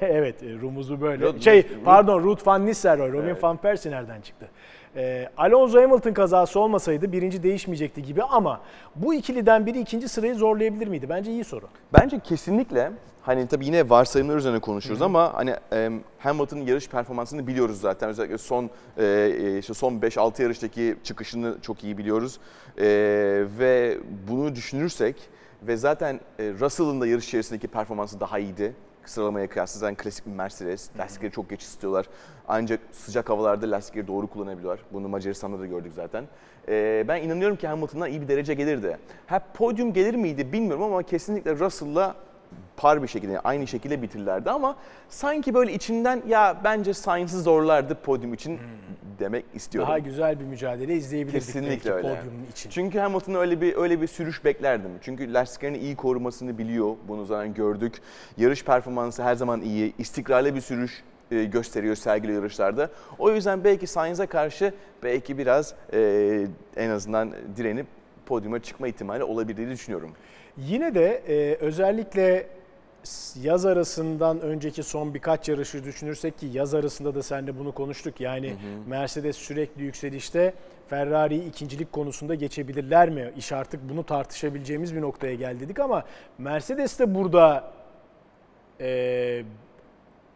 [0.00, 1.24] evet, e, rumuzu böyle.
[1.24, 3.12] Rod- şey, Rod- pardon, Ruth van Nistelrooy.
[3.12, 3.42] Robin Evet.
[3.42, 4.48] van Persie nereden çıktı?
[4.96, 8.60] E, Alonso Hamilton kazası olmasaydı birinci değişmeyecekti gibi ama
[8.96, 11.08] bu ikiliden biri ikinci sırayı zorlayabilir miydi?
[11.08, 11.66] Bence iyi soru.
[11.92, 12.90] Bence kesinlikle
[13.22, 18.08] hani tabii yine varsayımlar üzerine konuşuyoruz ama hani e, Hamilton'ın yarış performansını biliyoruz zaten.
[18.08, 22.38] Özellikle son e, e, işte son 5-6 yarıştaki çıkışını çok iyi biliyoruz.
[22.78, 22.84] E,
[23.58, 25.16] ve bunu düşünürsek
[25.62, 28.74] ve zaten e, Russell'ın da yarış içerisindeki performansı daha iyiydi.
[29.10, 30.90] Sıralamaya kıyasla zaten klasik bir Mercedes.
[30.98, 32.06] Lastikleri çok geç ısıtıyorlar.
[32.48, 34.80] Ancak sıcak havalarda lastikleri doğru kullanabiliyorlar.
[34.92, 36.24] Bunu Macaristan'da da gördük zaten.
[36.68, 38.98] E, ben inanıyorum ki Hamilton'dan iyi bir derece gelirdi.
[39.26, 42.14] Ha podyum gelir miydi bilmiyorum ama kesinlikle Russell'la
[42.76, 44.76] par bir şekilde, aynı şekilde bitirirlerdi ama
[45.08, 48.58] sanki böyle içinden ya bence Sainz'ı zorlardı podyum için
[49.18, 49.88] demek istiyorum.
[49.88, 52.08] Daha güzel bir mücadele izleyebilirdik Kesinlikle belki öyle.
[52.08, 52.70] podyumun için.
[52.70, 54.90] Çünkü Hamilton'ın öyle bir öyle bir sürüş beklerdim.
[55.02, 56.96] Çünkü lastiklerini iyi korumasını biliyor.
[57.08, 57.94] Bunu zaten gördük.
[58.36, 59.94] Yarış performansı her zaman iyi.
[59.98, 62.90] İstikrarlı bir sürüş e, gösteriyor sergili yarışlarda.
[63.18, 67.86] O yüzden belki Sainz'a karşı belki biraz e, en azından direnip
[68.26, 70.10] podyuma çıkma ihtimali olabilir diye düşünüyorum.
[70.56, 72.46] Yine de e, özellikle
[73.42, 78.20] yaz arasından önceki son birkaç yarışı düşünürsek ki yaz arasında da seninle bunu konuştuk.
[78.20, 80.54] Yani Mercedes sürekli yükselişte
[80.88, 83.32] Ferrari'yi ikincilik konusunda geçebilirler mi?
[83.36, 86.04] İş artık bunu tartışabileceğimiz bir noktaya geldi dedik ama
[86.38, 87.72] Mercedes de burada
[88.80, 89.42] e,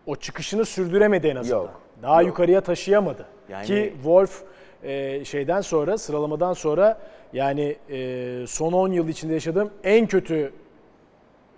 [0.06, 1.56] o çıkışını sürdüremedi en azından.
[1.62, 2.28] Yok, Daha yok.
[2.28, 3.26] yukarıya taşıyamadı.
[3.48, 4.42] Yani- Ki Wolf
[4.82, 6.98] e, şeyden sonra sıralamadan sonra
[7.32, 10.52] yani e, son 10 yıl içinde yaşadığım en kötü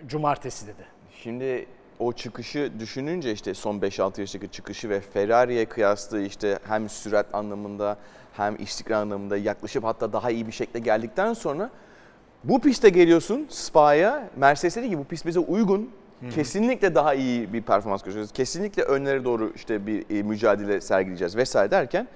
[0.07, 0.90] cumartesi dedi.
[1.23, 1.67] Şimdi
[1.99, 7.97] o çıkışı düşününce işte son 5-6 yaşındaki çıkışı ve Ferrari'ye kıyaslı işte hem sürat anlamında
[8.33, 11.71] hem istikrar anlamında yaklaşıp hatta daha iyi bir şekilde geldikten sonra
[12.45, 14.31] bu piste geliyorsun Spa'ya.
[14.37, 15.91] Mercedes dedi ki bu pist bize uygun.
[16.31, 18.33] Kesinlikle daha iyi bir performans göstereceğiz.
[18.33, 22.09] Kesinlikle önlere doğru işte bir e, mücadele sergileyeceğiz vesaire derken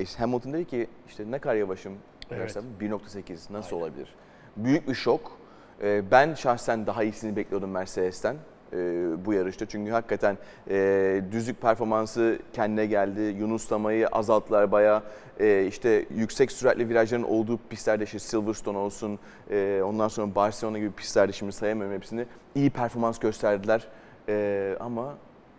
[0.00, 1.92] e, Hamilton dedi ki işte ne kadar yavaşım
[2.30, 2.40] Evet.
[2.40, 4.14] Verstappen 1.8 nasıl olabilir?
[4.56, 5.43] Büyük bir şok.
[5.82, 8.36] E, ben şahsen daha iyisini bekliyordum Mercedes'ten
[8.72, 8.76] e,
[9.24, 9.66] bu yarışta.
[9.66, 10.38] Çünkü hakikaten
[10.70, 13.20] e, düzlük performansı kendine geldi.
[13.20, 15.02] Yunuslamayı azalttılar bayağı.
[15.40, 19.18] E, işte yüksek süratli virajların olduğu pistlerde işte Silverstone olsun,
[19.50, 22.26] e, ondan sonra Barcelona gibi pistlerde şimdi sayamıyorum hepsini.
[22.54, 23.88] iyi performans gösterdiler.
[24.28, 25.14] E, ama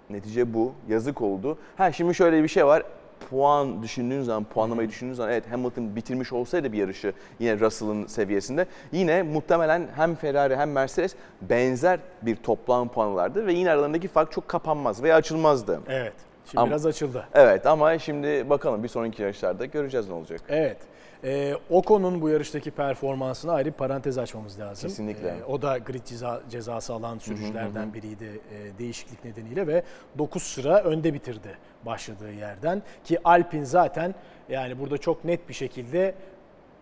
[0.10, 0.74] netice bu.
[0.90, 1.58] Yazık oldu.
[1.78, 2.84] Ha şimdi şöyle bir şey var
[3.30, 8.66] puan düşündüğün zaman, puanlamayı düşündüğün zaman evet Hamilton bitirmiş olsaydı bir yarışı yine Russell'ın seviyesinde
[8.92, 14.48] yine muhtemelen hem Ferrari hem Mercedes benzer bir toplam puanlardı ve yine aralarındaki fark çok
[14.48, 15.80] kapanmaz veya açılmazdı.
[15.90, 16.14] Evet.
[16.46, 17.28] Şimdi Ama- biraz açıldı.
[17.34, 20.42] Evet ama şimdi bakalım bir sonraki yarışlarda göreceğiz ne olacak.
[20.50, 20.78] Evet.
[21.26, 24.90] Ee, Ocon'un bu yarıştaki performansına ayrı bir parantez açmamız lazım.
[24.90, 25.28] Kesinlikle.
[25.30, 29.84] Ee, o da grid ceza, cezası alan sürücülerden biriydi e, değişiklik nedeniyle ve
[30.18, 32.84] 9 sıra önde bitirdi başladığı yerden.
[33.04, 34.16] Ki Alpine zaten
[34.50, 36.16] yani burada çok net bir şekilde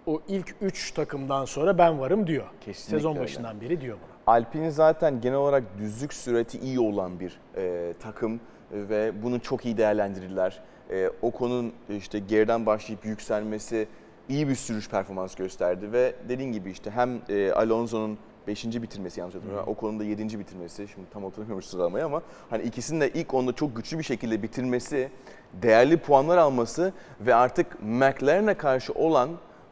[0.05, 2.45] o ilk 3 takımdan sonra ben varım diyor.
[2.61, 3.21] Kesinlikle Sezon öyle.
[3.23, 4.33] başından beri diyor bunu.
[4.33, 8.39] Alpine zaten genel olarak düzlük sürati iyi olan bir e, takım
[8.71, 10.61] ve bunu çok iyi değerlendirirler.
[10.91, 13.87] E, Ocon'un işte geriden başlayıp yükselmesi
[14.29, 18.65] iyi bir sürüş performans gösterdi ve dediğin gibi işte hem e, Alonso'nun 5.
[18.65, 19.73] bitirmesi yanlış hatırlamıyorum.
[19.73, 20.39] Ocon'un da 7.
[20.39, 20.87] bitirmesi.
[20.87, 25.09] Şimdi tam hatırlamıyorum sıralamayı ama hani ikisinin de ilk onda çok güçlü bir şekilde bitirmesi,
[25.53, 29.29] değerli puanlar alması ve artık McLaren'e karşı olan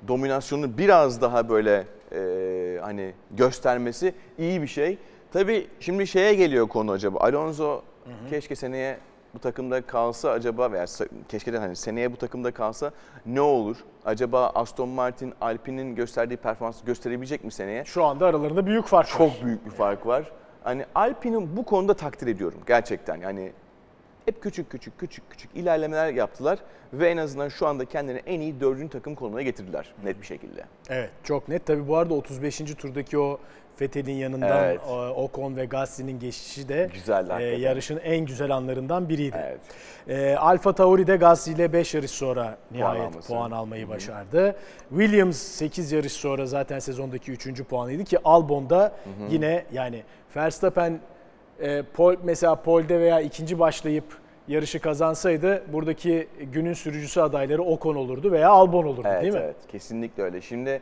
[0.08, 4.98] dominasyonu biraz daha böyle e, hani göstermesi iyi bir şey.
[5.34, 7.20] Tabii şimdi şeye geliyor konu acaba.
[7.20, 7.82] Alonso
[8.30, 8.98] keşke seneye
[9.34, 10.86] bu takımda kalsa acaba veya
[11.30, 12.91] keşke de hani seneye bu takımda kalsa
[13.26, 13.78] ne olur?
[14.06, 17.86] Acaba Aston Martin Alpine'in gösterdiği performansı gösterebilecek mi seneye?
[17.86, 19.17] Şu anda aralarında büyük fark var.
[19.17, 20.32] Çok büyük bir fark var.
[20.63, 23.15] Hani Alpine'in bu konuda takdir ediyorum gerçekten.
[23.15, 23.52] Yani
[24.26, 26.60] hep küçük küçük küçük küçük ilerlemeler yaptılar
[26.94, 30.63] ve en azından şu anda kendini en iyi dördüncü takım konumuna getirdiler net bir şekilde.
[30.89, 31.65] Evet çok net.
[31.65, 32.58] Tabii bu arada 35.
[32.58, 33.39] turdaki o
[33.82, 34.80] Vettel'in yanından Evet.
[35.15, 39.38] Ocon ve Gasly'nin geçişi de Güzeldi e, yarışın en güzel anlarından biriydi.
[39.48, 39.60] Evet.
[40.08, 43.28] E, Alfa Tauri de Gasly ile 5 yarış sonra nihayet alması.
[43.34, 44.56] puan almayı başardı.
[44.89, 47.63] Williams 8 yarış sonra zaten sezondaki 3.
[47.63, 48.91] puanıydı ki Albon'da
[49.30, 50.04] yine yani
[50.36, 51.00] Verstappen
[51.62, 54.04] e, pol, mesela polde veya ikinci başlayıp
[54.48, 59.39] yarışı kazansaydı buradaki günün sürücüsü adayları Ocon olurdu veya Albon olurdu Evet, değil mi?
[59.44, 59.56] evet.
[59.72, 60.41] Kesinlikle öyle.
[60.41, 60.82] Şimdi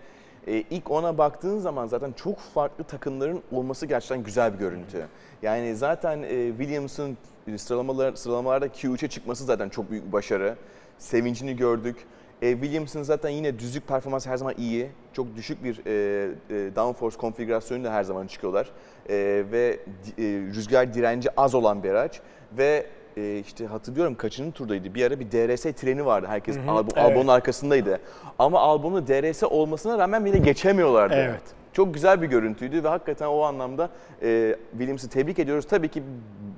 [0.49, 5.07] e, ilk ona baktığın zaman zaten çok farklı takımların olması gerçekten güzel bir görüntü.
[5.41, 7.17] Yani zaten e, Williams'ın
[7.57, 10.55] sıralamalar, sıralamalarda Q3'e çıkması zaten çok büyük bir başarı.
[10.97, 11.97] Sevincini gördük.
[12.41, 14.89] E, Williams'ın zaten yine düzlük performansı her zaman iyi.
[15.13, 18.71] Çok düşük bir e, e, downforce konfigürasyonuyla her zaman çıkıyorlar.
[19.09, 19.15] E,
[19.51, 19.79] ve
[20.17, 22.21] e, rüzgar direnci az olan bir araç.
[22.57, 22.85] Ve
[23.19, 24.95] e, işte hatırlıyorum kaçıncı turdaydı.
[24.95, 26.27] Bir ara bir DRS treni vardı.
[26.29, 26.97] Herkes Albon, evet.
[26.97, 27.99] Albon'un arkasındaydı.
[28.39, 31.15] Ama Albon'u DRS olmasına rağmen bile geçemiyorlardı.
[31.15, 31.41] Evet.
[31.73, 33.89] Çok güzel bir görüntüydü ve hakikaten o anlamda
[34.21, 35.67] e, Williams'ı tebrik ediyoruz.
[35.67, 36.03] Tabii ki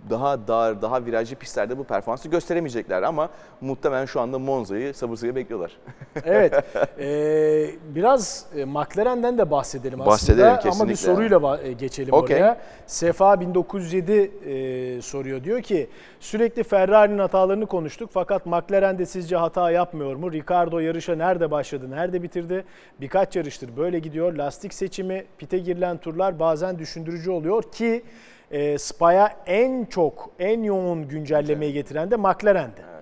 [0.09, 3.29] daha dar, daha virajlı pistlerde bu performansı gösteremeyecekler ama
[3.61, 5.71] muhtemelen şu anda Monza'yı sabırsızlıkla bekliyorlar.
[6.25, 6.53] Evet.
[6.99, 10.11] Ee, biraz e, McLaren'den de bahsedelim aslında.
[10.11, 10.95] Bahsedelim Ama bir kesinlikle.
[10.95, 12.37] soruyla e, geçelim Okey.
[12.37, 12.61] oraya.
[12.87, 14.11] Sefa 1907
[14.45, 15.43] e, soruyor.
[15.43, 20.31] Diyor ki sürekli Ferrari'nin hatalarını konuştuk fakat McLaren'de sizce hata yapmıyor mu?
[20.31, 22.65] Ricardo yarışa nerede başladı, nerede bitirdi?
[23.01, 24.33] Birkaç yarıştır böyle gidiyor.
[24.33, 28.03] Lastik seçimi, pite girilen turlar bazen düşündürücü oluyor ki
[28.51, 32.81] e, Spa'ya en çok, en yoğun güncellemeyi getiren de McLaren'di.
[32.93, 33.01] Evet.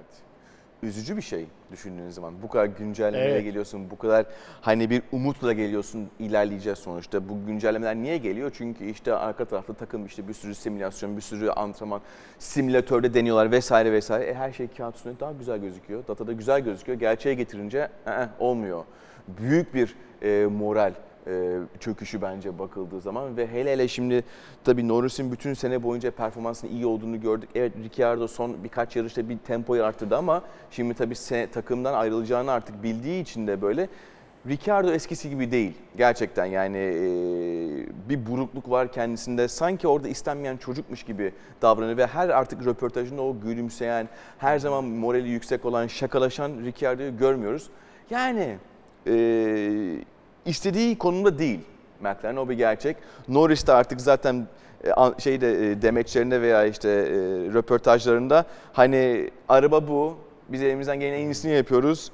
[0.83, 2.33] Üzücü bir şey düşündüğün zaman.
[2.43, 3.43] Bu kadar güncellemeye Evet.
[3.43, 4.25] geliyorsun, bu kadar
[4.61, 7.29] hani bir umutla geliyorsun, ilerleyeceğiz sonuçta.
[7.29, 8.51] Bu güncellemeler niye geliyor?
[8.57, 12.01] Çünkü işte arka tarafta takım işte bir sürü simülasyon, bir sürü antrenman,
[12.39, 14.25] simülatörde deniyorlar vesaire vesaire.
[14.25, 16.99] E, her şey kağıt üstünde daha güzel gözüküyor, datada güzel gözüküyor.
[16.99, 18.83] Gerçeğe getirince "Ee, olmuyor.
[19.27, 20.93] Büyük bir e, moral
[21.27, 24.23] e, çöküşü bence bakıldığı zaman ve hele hele şimdi
[24.63, 27.49] tabii Norris'in bütün sene boyunca performansının iyi olduğunu gördük.
[27.55, 32.83] Evet Ricciardo son birkaç yarışta bir tempoyu arttırdı ama şimdi tabii se- takımdan ayrılacağını artık
[32.83, 33.87] bildiği için de böyle
[34.47, 35.73] Ricciardo eskisi gibi değil.
[35.97, 39.47] Gerçekten yani e, bir burukluk var kendisinde.
[39.47, 45.29] Sanki orada istenmeyen çocukmuş gibi davranıyor ve her artık röportajında o gülümseyen, her zaman morali
[45.29, 47.69] yüksek olan, şakalaşan Ricciardo'yu görmüyoruz.
[48.09, 48.57] Yani
[49.07, 49.13] e,
[50.45, 51.59] istediği konumda değil
[51.99, 52.97] McLaren o bir gerçek.
[53.27, 54.47] Norris de artık zaten
[54.85, 57.13] e, şeyde e, demeçlerinde veya işte e,
[57.53, 60.17] röportajlarında hani araba bu.
[60.49, 62.11] Biz elimizden gelen en iyisini yapıyoruz.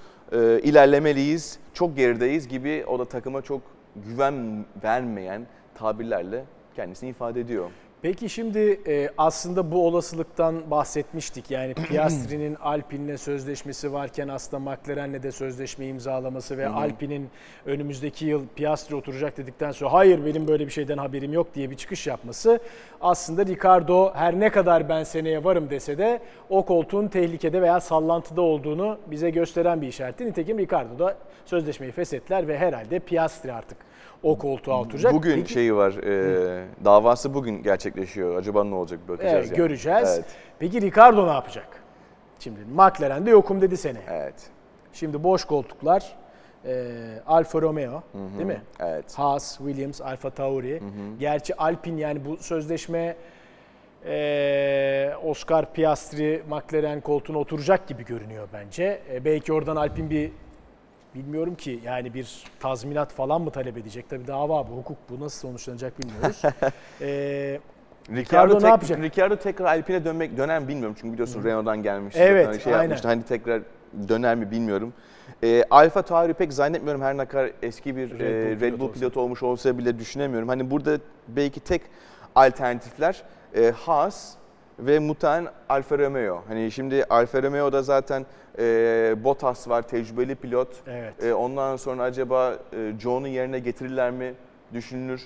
[0.64, 1.60] İlerlemeliyiz.
[1.74, 3.62] Çok gerideyiz gibi o da takıma çok
[3.96, 6.44] güven vermeyen tabirlerle
[6.76, 7.70] kendisini ifade ediyor.
[8.02, 11.52] Peki şimdi e, aslında bu olasılıktan bahsetmiştik.
[11.52, 17.30] Yani Piastri'nin Alpine'le sözleşmesi varken aslında McLaren'le de sözleşme imzalaması ve Alpine'in
[17.66, 21.76] önümüzdeki yıl Piastri oturacak dedikten sonra hayır benim böyle bir şeyden haberim yok diye bir
[21.76, 22.60] çıkış yapması
[23.02, 28.42] aslında Ricardo her ne kadar ben seneye varım dese de o koltuğun tehlikede veya sallantıda
[28.42, 30.26] olduğunu bize gösteren bir işaretti.
[30.26, 33.78] Nitekim Ricardo da sözleşmeyi feshettiler ve herhalde Piastri artık
[34.26, 35.14] o koltuğa oturacak.
[35.14, 38.36] Bugün Peki- şeyi var, e, davası bugün gerçekleşiyor.
[38.38, 39.58] Acaba ne olacak bakacağız Evet, yani.
[39.58, 40.10] göreceğiz.
[40.16, 40.26] Evet,
[40.60, 41.68] Peki Ricardo ne yapacak?
[42.40, 44.00] Şimdi McLaren'de yokum dedi sene.
[44.12, 44.34] evet,
[44.94, 46.16] Şimdi boş koltuklar
[46.66, 46.86] e,
[47.28, 48.04] Alfa Romeo
[48.38, 48.62] değil mi?
[48.80, 49.14] evet.
[49.20, 50.82] Haas, Williams, Alfa Tauri.
[51.20, 53.16] Gerçi Alpine yani bu sözleşme
[54.06, 59.02] e, Oscar Piastri McLaren koltuğuna oturacak gibi görünüyor bence.
[59.14, 60.32] E, belki oradan Alpine bir
[61.16, 64.10] bilmiyorum ki yani bir tazminat falan mı talep edecek?
[64.10, 66.42] Tabii dava bu, hukuk bu nasıl sonuçlanacak bilmiyoruz.
[67.02, 67.60] e,
[68.12, 69.00] Ricardo, ne tek- yapacak?
[69.00, 72.16] Ricardo tekrar Alpine'e dönmek döner mi bilmiyorum çünkü biliyorsun Renault'dan gelmiş.
[72.18, 72.84] Evet, zaten şey aynen.
[72.84, 73.08] yapmıştı.
[73.08, 73.62] Hani tekrar
[74.08, 74.94] döner mi bilmiyorum.
[75.44, 78.80] E, Alfa Tauri pek zannetmiyorum her ne kadar eski bir Red Red Bull pilotu Red
[78.80, 80.48] Bull pilotu olmuş olsa bile düşünemiyorum.
[80.48, 80.98] Hani burada
[81.28, 81.82] belki tek
[82.36, 83.24] alternatifler
[83.56, 84.34] e, Haas
[84.80, 86.44] ve muhtemelen Alfa Romeo.
[86.48, 88.26] Hani şimdi Alfa Romeo'da zaten
[88.60, 90.68] e, Bottas var, tecrübeli pilot.
[90.88, 91.24] evet.
[91.24, 94.34] E, ondan sonra acaba e, John'un yerine getirirler mi
[94.74, 95.22] düşünülür.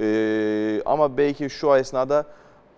[0.00, 2.26] E, ama belki şu esnada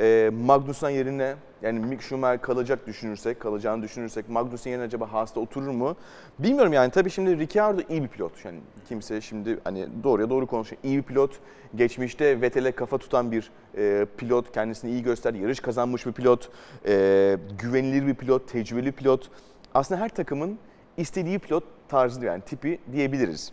[0.01, 5.71] e, Magnus'un yerine yani Mick Schumacher kalacak düşünürsek, kalacağını düşünürsek Magnus'un yerine acaba Haas'ta oturur
[5.71, 5.97] mu?
[6.39, 8.45] Bilmiyorum yani tabii şimdi Ricciardo iyi bir pilot.
[8.45, 10.83] Yani kimse şimdi hani doğruya doğru konuşuyor.
[10.83, 11.31] İyi bir pilot.
[11.75, 14.53] Geçmişte Vettel'e kafa tutan bir e, pilot.
[14.53, 15.39] Kendisini iyi gösterdi.
[15.39, 16.51] Yarış kazanmış bir pilot.
[16.87, 19.31] E, güvenilir bir pilot, tecrübeli pilot.
[19.75, 20.59] Aslında her takımın
[20.97, 23.53] istediği pilot tarzı yani tipi diyebiliriz.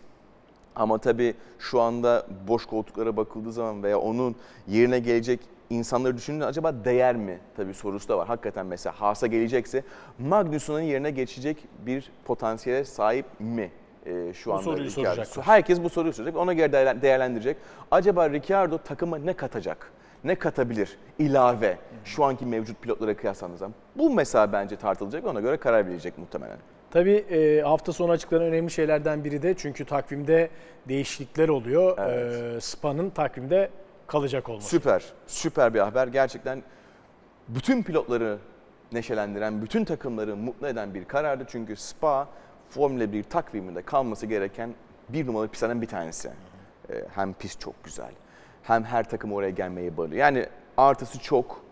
[0.76, 4.36] Ama tabii şu anda boş koltuklara bakıldığı zaman veya onun
[4.68, 5.40] yerine gelecek
[5.74, 7.38] insanları düşündüğünde acaba değer mi?
[7.56, 8.26] Tabii sorusu da var.
[8.28, 9.82] Hakikaten mesela Haas'a gelecekse
[10.18, 11.56] Magnussen'ın yerine geçecek
[11.86, 13.70] bir potansiyele sahip mi?
[14.06, 15.46] Ee, şu Bu anda soruyu soracaklar.
[15.46, 16.36] Herkes bu soruyu soracak.
[16.36, 17.56] Ona göre değerlen- değerlendirecek.
[17.90, 19.92] Acaba Ricciardo takıma ne katacak?
[20.24, 20.98] Ne katabilir?
[21.18, 23.74] İlave şu anki mevcut pilotlara kıyaslandığı zaman.
[23.96, 26.58] Bu mesela bence tartılacak ve ona göre karar verilecek muhtemelen.
[26.90, 30.50] Tabii e, hafta sonu açıklanan önemli şeylerden biri de çünkü takvimde
[30.88, 31.98] değişiklikler oluyor.
[31.98, 32.56] Evet.
[32.56, 33.70] E, Spa'nın takvimde
[34.06, 34.68] kalacak olması.
[34.68, 36.06] Süper, süper bir haber.
[36.06, 36.62] Gerçekten
[37.48, 38.38] bütün pilotları
[38.92, 41.44] neşelendiren, bütün takımları mutlu eden bir karardı.
[41.48, 42.28] Çünkü Spa
[42.70, 44.74] Formula 1 takviminde kalması gereken
[45.08, 46.30] bir numaralı pistlerden bir tanesi.
[46.90, 48.10] E, hem pist çok güzel.
[48.62, 50.20] Hem her takım oraya gelmeye bayılıyor.
[50.20, 51.64] Yani artısı çok.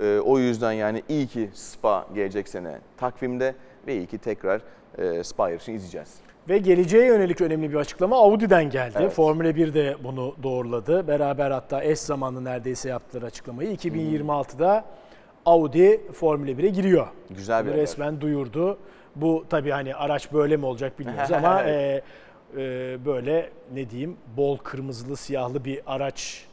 [0.00, 3.54] E, o yüzden yani iyi ki Spa gelecek sene takvimde
[3.86, 4.62] ve iyi ki tekrar
[4.98, 6.14] e, Spa yarışını izleyeceğiz.
[6.48, 8.96] Ve geleceğe yönelik önemli bir açıklama Audi'den geldi.
[9.00, 9.12] Evet.
[9.12, 11.08] Formula 1 de bunu doğruladı.
[11.08, 13.74] Beraber hatta eş zamanlı neredeyse yaptılar açıklamayı.
[13.74, 14.84] 2026'da
[15.46, 17.06] Audi Formula 1'e giriyor.
[17.30, 17.82] Güzel bir Bunu haber.
[17.82, 18.78] resmen duyurdu.
[19.16, 22.02] Bu tabii hani araç böyle mi olacak bilmiyoruz ama e,
[22.56, 26.44] e, böyle ne diyeyim bol kırmızılı siyahlı bir araç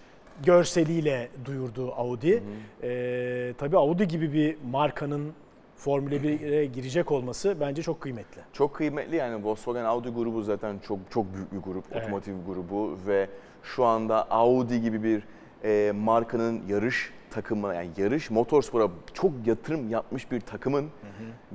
[0.44, 2.44] görseliyle duyurdu Audi.
[2.84, 5.34] E, tabii Audi gibi bir markanın
[5.76, 8.42] Formula 1'e girecek olması bence çok kıymetli.
[8.54, 12.04] Çok kıymetli yani Volkswagen Audi grubu zaten çok çok büyük bir grup, Evet.
[12.04, 13.30] otomotiv grubu ve
[13.64, 15.24] şu anda Audi gibi bir
[15.64, 20.90] e, markanın yarış takımı yani yarış motorspora çok yatırım yapmış bir takımın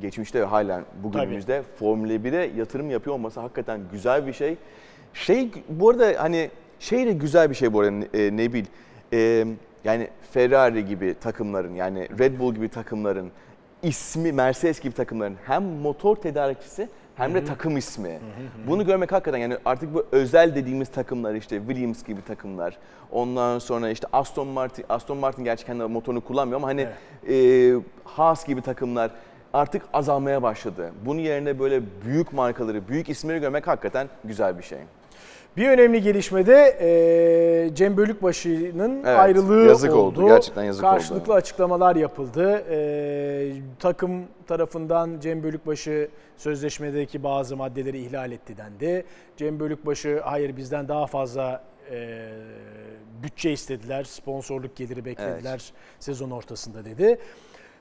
[0.01, 4.57] geçmişte ve halen bugünümüzde Formula 1'e yatırım yapıyor olması hakikaten güzel bir şey.
[5.15, 8.65] Şey bu arada hani şey de güzel bir şey bu arada e, Nebil.
[9.13, 9.47] E,
[9.85, 13.31] yani Ferrari gibi takımların yani Red Bull gibi takımların
[13.83, 18.19] ismi Mercedes gibi takımların hem motor tedarikçisi hem de takım ismi.
[18.67, 22.79] Bunu görmek hakikaten yani artık bu özel dediğimiz takımlar işte Williams gibi takımlar.
[23.13, 26.89] Ondan sonra işte Aston Martin, Aston Martin gerçi kendi motorunu kullanmıyor ama hani
[27.29, 29.11] e, Haas gibi takımlar
[29.53, 30.93] artık azalmaya başladı.
[31.07, 34.79] Bunun yerine böyle büyük markaları, büyük isimleri görmek hakikaten güzel bir şey.
[35.57, 40.21] Bir önemli gelişmede e, Cem Bölükbaşı'nın Evet, ayrılığı yazık oldu.
[40.23, 40.93] oldu, gerçekten yazık oldu.
[40.93, 42.65] Karşılıklı açıklamalar yapıldı.
[42.71, 49.05] E, takım tarafından Cem Bölükbaşı sözleşmedeki bazı maddeleri ihlal etti dendi.
[49.37, 52.29] Cem Bölükbaşı hayır bizden daha fazla e,
[53.23, 57.19] bütçe istediler, sponsorluk geliri beklediler sezon ortasında dedi.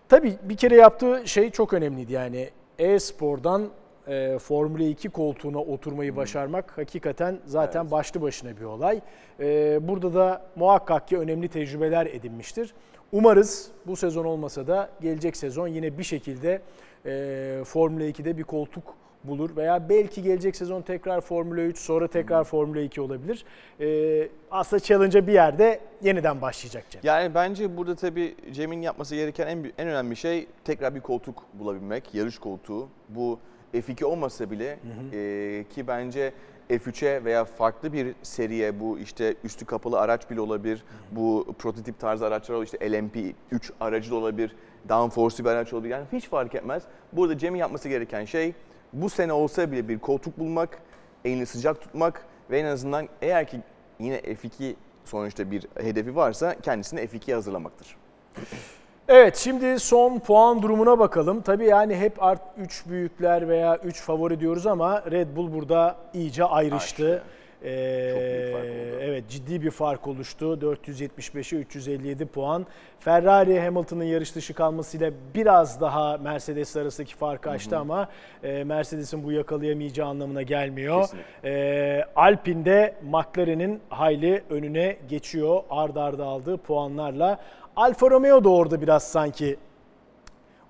[0.09, 3.69] Tabii bir kere yaptığı şey çok önemliydi yani e-spordan
[4.09, 7.91] e, Formula 2 koltuğuna oturmayı başarmak hakikaten zaten Evet.
[7.91, 9.01] başlı başına bir olay.
[9.39, 12.73] E, burada da muhakkak ki önemli tecrübeler edinmiştir.
[13.11, 16.61] Umarız bu sezon olmasa da gelecek sezon yine bir şekilde
[17.05, 18.83] e, Formula 2'de bir koltuk
[19.23, 23.45] bulur veya belki gelecek sezon tekrar Formula 3 sonra tekrar Formula 2 olabilir.
[23.79, 27.01] E, aslında challenge'a bir yerde yeniden başlayacak Cem.
[27.03, 32.15] Yani bence burada tabii Cem'in yapması gereken en, en önemli şey tekrar bir koltuk bulabilmek,
[32.15, 32.87] yarış koltuğu.
[33.09, 33.39] Bu
[33.73, 34.79] F2 olmasa bile
[35.13, 36.33] e, ki bence
[36.69, 40.83] F3'e veya farklı bir seriye bu işte üstü kapalı araç bile olabilir.
[41.11, 42.73] Bu prototip tarzı araçlar olabilir.
[42.73, 44.55] İşte LMP3 aracı da olabilir.
[44.89, 45.91] Downforce'lu bir araç olabilir.
[45.91, 46.83] Yani hiç fark etmez.
[47.13, 48.53] Burada Cem'in yapması gereken şey
[48.93, 50.81] bu sene olsa bile bir koltuk bulmak,
[51.25, 53.61] elini sıcak tutmak ve en azından eğer ki
[53.99, 57.95] yine F2 sonuçta bir hedefi varsa kendisini F2'ye hazırlamaktır.
[59.11, 61.41] Evet şimdi son puan durumuna bakalım.
[61.41, 66.43] Tabii yani hep art 3 büyükler veya 3 favori diyoruz ama Red Bull burada iyice
[66.43, 67.03] ayrıştı.
[67.03, 67.23] Ayrıştı.
[67.63, 68.99] Ee, Çok büyük fark oldu.
[69.01, 70.59] Evet ciddi bir fark oluştu.
[70.61, 72.65] 475'e 357 puan.
[72.99, 78.09] Ferrari Hamilton'ın yarış dışı kalmasıyla biraz daha Mercedes arasındaki farkı açtı ama
[78.43, 81.01] e, Mercedes'in bu yakalayamayacağı anlamına gelmiyor.
[81.01, 81.49] Kesinlikle.
[81.49, 87.39] E, Alpine'de McLaren'in hayli önüne geçiyor ard arda aldığı puanlarla.
[87.79, 89.57] Alfa Romeo da orada biraz sanki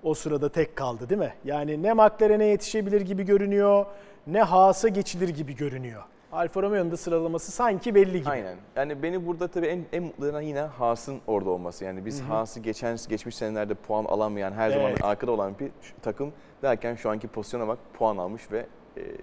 [0.02, 1.34] o sırada tek kaldı değil mi?
[1.44, 3.86] Yani ne McLaren'e yetişebilir gibi görünüyor
[4.26, 6.02] ne Haas'a geçilir gibi görünüyor.
[6.32, 8.30] Alfa Romeo'nun da sıralaması sanki belli gibi.
[8.30, 8.56] Aynen.
[8.76, 11.84] Yani beni burada tabii en, en mutlu eden yine Haas'ın orada olması.
[11.84, 15.04] Yani biz Haas'ı geçen geçmiş senelerde puan alamayan, her zaman Evet.
[15.04, 15.70] arkada olan bir
[16.02, 18.66] takım derken şu anki pozisyona bak puan almış ve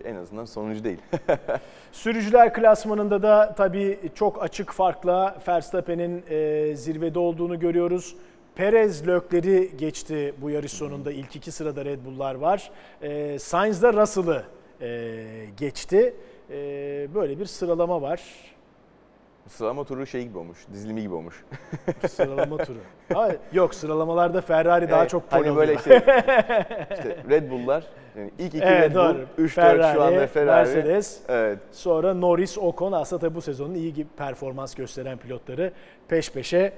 [0.05, 0.97] en azından sonuncu değil.
[1.91, 8.15] Sürücüler klasmanında da tabii çok açık farkla Verstappen'in e, zirvede olduğunu görüyoruz.
[8.55, 11.11] Perez Lökler'i geçti bu yarış sonunda.
[11.11, 12.71] İlk iki sırada Red Bull'lar var.
[13.01, 14.43] E, Sainz da Russell'ı
[14.81, 15.25] e,
[15.57, 16.13] geçti.
[16.49, 16.55] E,
[17.13, 18.21] böyle bir sıralama var.
[19.47, 21.43] Sıralama turu şey gibi olmuş, dizilimi gibi olmuş.
[22.09, 22.77] Sıralama turu.
[23.15, 25.55] Ama yok sıralamalarda Ferrari daha Yani çok hani alıyor.
[25.55, 25.95] böyle işte,
[26.97, 27.83] işte Red Bull'lar,
[28.17, 29.25] yani ilk iki Evet Red Bull, doğru.
[29.39, 30.67] 3-4 Ferrari, şu anda Ferrari.
[30.67, 31.59] Mercedes, Evet.
[31.71, 35.71] Sonra Norris, Ocon aslında tabii bu sezonun iyi gibi performans gösteren pilotları
[36.07, 36.73] peş peşe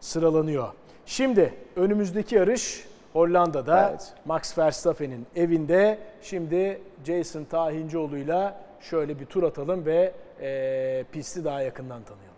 [0.00, 0.68] sıralanıyor.
[1.06, 4.12] Şimdi önümüzdeki yarış Hollanda'da Evet.
[4.24, 5.98] Max Verstappen'in evinde.
[6.22, 10.12] Şimdi Jason Tahincioğlu'yla şöyle bir tur atalım ve
[10.42, 12.32] eee, pisti daha yakından tanıyalım.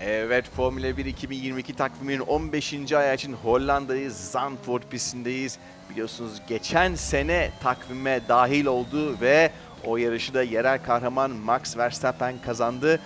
[0.00, 2.92] Evet Formula 1 2022 takviminin 15.
[2.92, 4.16] ayağı için Hollanda'yız.
[4.30, 5.58] Zandvoort pistindeyiz.
[5.90, 9.50] Biliyorsunuz geçen sene takvime dahil oldu ve
[9.84, 13.00] o yarışı da yerel kahraman Max Verstappen kazandı.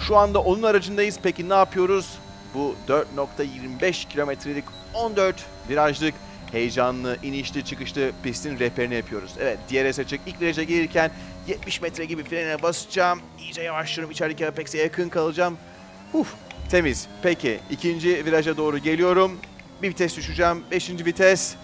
[0.00, 1.18] Şu anda onun aracındayız.
[1.22, 2.18] Peki ne yapıyoruz?
[2.54, 6.14] Bu 4.25 kilometrelik 14 virajlık
[6.52, 9.34] heyecanlı, inişli çıkışlı pistin rehberini yapıyoruz.
[9.40, 10.20] Evet DRS açık.
[10.26, 11.10] İlk viraja gelirken
[11.48, 13.20] 70 metre gibi frene basacağım.
[13.38, 14.10] İyice yavaşlıyorum.
[14.12, 15.56] İçerideki Apex'e yakın kalacağım.
[16.12, 16.34] Uf,
[16.70, 17.06] temiz.
[17.22, 19.38] Peki ikinci viraja doğru geliyorum.
[19.82, 20.62] Bir vites düşeceğim.
[20.70, 21.54] Beşinci vites.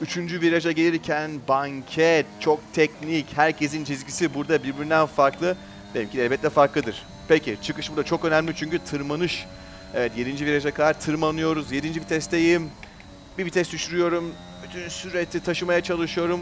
[0.00, 3.26] Üçüncü viraja gelirken banket, çok teknik.
[3.36, 5.56] Herkesin çizgisi burada birbirinden farklı.
[5.94, 7.02] Benimki de elbette farklıdır.
[7.28, 9.46] Peki çıkış burada çok önemli çünkü tırmanış.
[9.94, 10.46] Evet 7.
[10.46, 11.72] viraja kadar tırmanıyoruz.
[11.72, 12.00] 7.
[12.00, 12.70] vitesteyim.
[13.38, 14.34] Bir vites düşürüyorum.
[14.64, 16.40] Bütün sürati taşımaya çalışıyorum.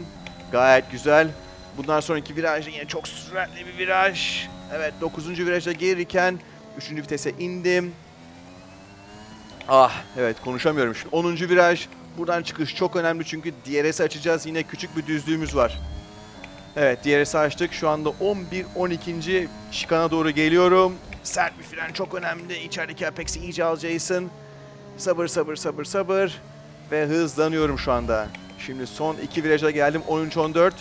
[0.51, 1.27] Gayet güzel.
[1.77, 4.47] Bundan sonraki viraj yine çok süratli bir viraj.
[4.73, 5.39] Evet 9.
[5.39, 6.39] viraja gelirken
[6.77, 6.91] 3.
[6.91, 7.93] vitese indim.
[9.67, 11.15] Ah evet konuşamıyorum şimdi.
[11.15, 11.35] 10.
[11.35, 11.87] viraj.
[12.17, 14.45] Buradan çıkış çok önemli çünkü DRS açacağız.
[14.45, 15.79] Yine küçük bir düzlüğümüz var.
[16.75, 17.73] Evet DRS açtık.
[17.73, 19.47] Şu anda 11-12.
[19.71, 20.95] şikana doğru geliyorum.
[21.23, 22.57] Sert bir fren çok önemli.
[22.57, 24.29] İçerideki Apex'i iyice alacaksın.
[24.97, 26.41] Sabır sabır sabır sabır.
[26.91, 28.27] Ve hızlanıyorum şu anda.
[28.65, 30.01] Şimdi son iki viraja geldim.
[30.07, 30.71] 13-14.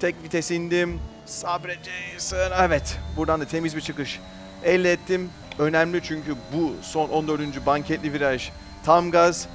[0.00, 1.00] Tek vites indim.
[1.26, 2.36] Sabredeceksin.
[2.60, 2.98] Evet.
[3.16, 4.20] Buradan da temiz bir çıkış
[4.64, 5.30] elde ettim.
[5.58, 7.66] Önemli çünkü bu son 14.
[7.66, 8.50] banketli viraj.
[8.84, 9.48] Tam gaz.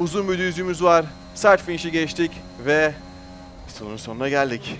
[0.00, 1.04] Uzun bir düzlüğümüz var.
[1.34, 2.30] Sert finish'i geçtik
[2.66, 2.94] ve
[3.68, 4.78] sonun sonuna geldik.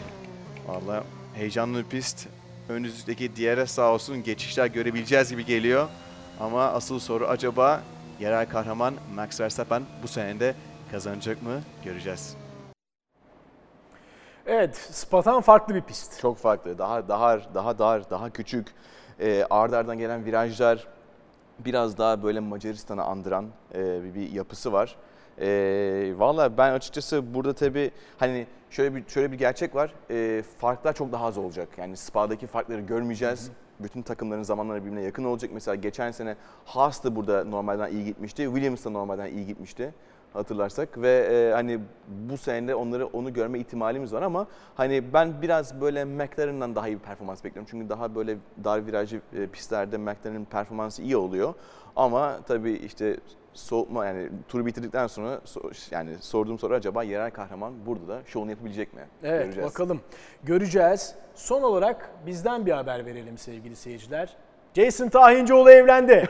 [0.66, 1.04] Vallahi
[1.34, 2.26] heyecanlı bir pist.
[2.68, 5.88] Önümüzdeki DRS sağ olsun geçişler görebileceğiz gibi geliyor.
[6.40, 7.82] Ama asıl soru acaba
[8.20, 10.54] yerel kahraman Max Verstappen bu sene de
[10.90, 12.36] kazanacak mı göreceğiz.
[14.46, 16.20] Evet, Spa'tan farklı bir pist.
[16.20, 16.78] Çok farklı.
[16.78, 18.68] Daha dar, daha dar, daha küçük.
[19.20, 20.86] E, ardı ardına gelen virajlar
[21.58, 24.96] biraz daha böyle Macaristan'ı andıran e, bir, bir yapısı var.
[25.40, 25.46] E,
[26.16, 29.94] Valla ben açıkçası burada tabii hani şöyle bir şöyle bir gerçek var.
[30.10, 31.68] E, farklar çok daha az olacak.
[31.76, 33.50] Yani Spa'daki farkları görmeyeceğiz.
[33.80, 35.50] Bütün takımların zamanları birbirine yakın olacak.
[35.54, 38.44] Mesela geçen sene Haas da burada normalden iyi gitmişti.
[38.44, 39.94] Williams da normalden iyi gitmişti
[40.34, 45.80] hatırlarsak ve e, hani bu sene onları onu görme ihtimalimiz var ama hani ben biraz
[45.80, 47.68] böyle McLaren'dan daha iyi bir performans bekliyorum.
[47.70, 51.54] Çünkü daha böyle dar virajlı e, pistlerde McLaren'in performansı iyi oluyor.
[51.96, 53.16] Ama tabii işte
[53.52, 58.50] soğutma yani turu bitirdikten sonra so- yani sorduğum soru acaba yerel kahraman burada da şovunu
[58.50, 59.00] yapabilecek mi?
[59.22, 59.70] Evet, Göreceğiz.
[59.70, 60.00] bakalım.
[60.44, 61.14] Göreceğiz.
[61.34, 64.36] Son olarak bizden bir haber verelim sevgili seyirciler.
[64.74, 66.28] Jason Tahincioğlu evlendi.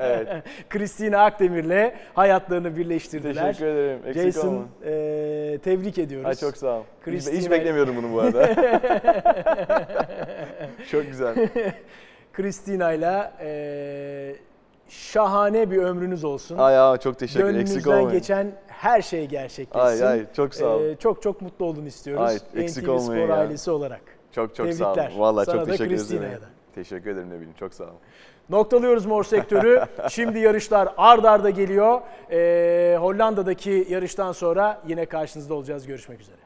[0.00, 0.28] Evet.
[0.70, 3.46] Christina Akdemir'le hayatlarını birleştirdiler.
[3.46, 3.98] Teşekkür ederim.
[4.06, 4.64] Eksik Jason olma.
[4.84, 6.26] e, tebrik ediyoruz.
[6.28, 6.82] Ay çok sağ ol.
[7.06, 8.48] Hiç, Christina- hiç beklemiyordum bunu bu arada.
[10.90, 11.48] çok güzel.
[12.32, 14.34] Christina'yla e,
[14.88, 16.58] şahane bir ömrünüz olsun.
[16.58, 17.60] Ay ya çok teşekkür ederim.
[17.60, 18.10] Eksik olmayın.
[18.10, 20.04] geçen her şey gerçekleşsin.
[20.04, 20.84] Ay ay çok sağ ol.
[20.84, 22.40] E, çok çok mutlu olduğunu istiyoruz.
[22.54, 23.40] Ay, eksik NTV olmayın Spor ya.
[23.40, 24.21] ailesi olarak.
[24.32, 25.10] Çok çok sağ Tebrikler.
[25.10, 25.20] olun.
[25.20, 26.40] Vallahi Sana çok teşekkür ederim.
[26.74, 27.52] Teşekkür ederim Nebil'im.
[27.52, 27.88] Çok sağ ol.
[28.50, 29.82] Noktalıyoruz mor sektörü.
[30.10, 32.00] Şimdi yarışlar ard arda geliyor.
[32.30, 35.86] Ee, Hollanda'daki yarıştan sonra yine karşınızda olacağız.
[35.86, 36.36] Görüşmek üzere.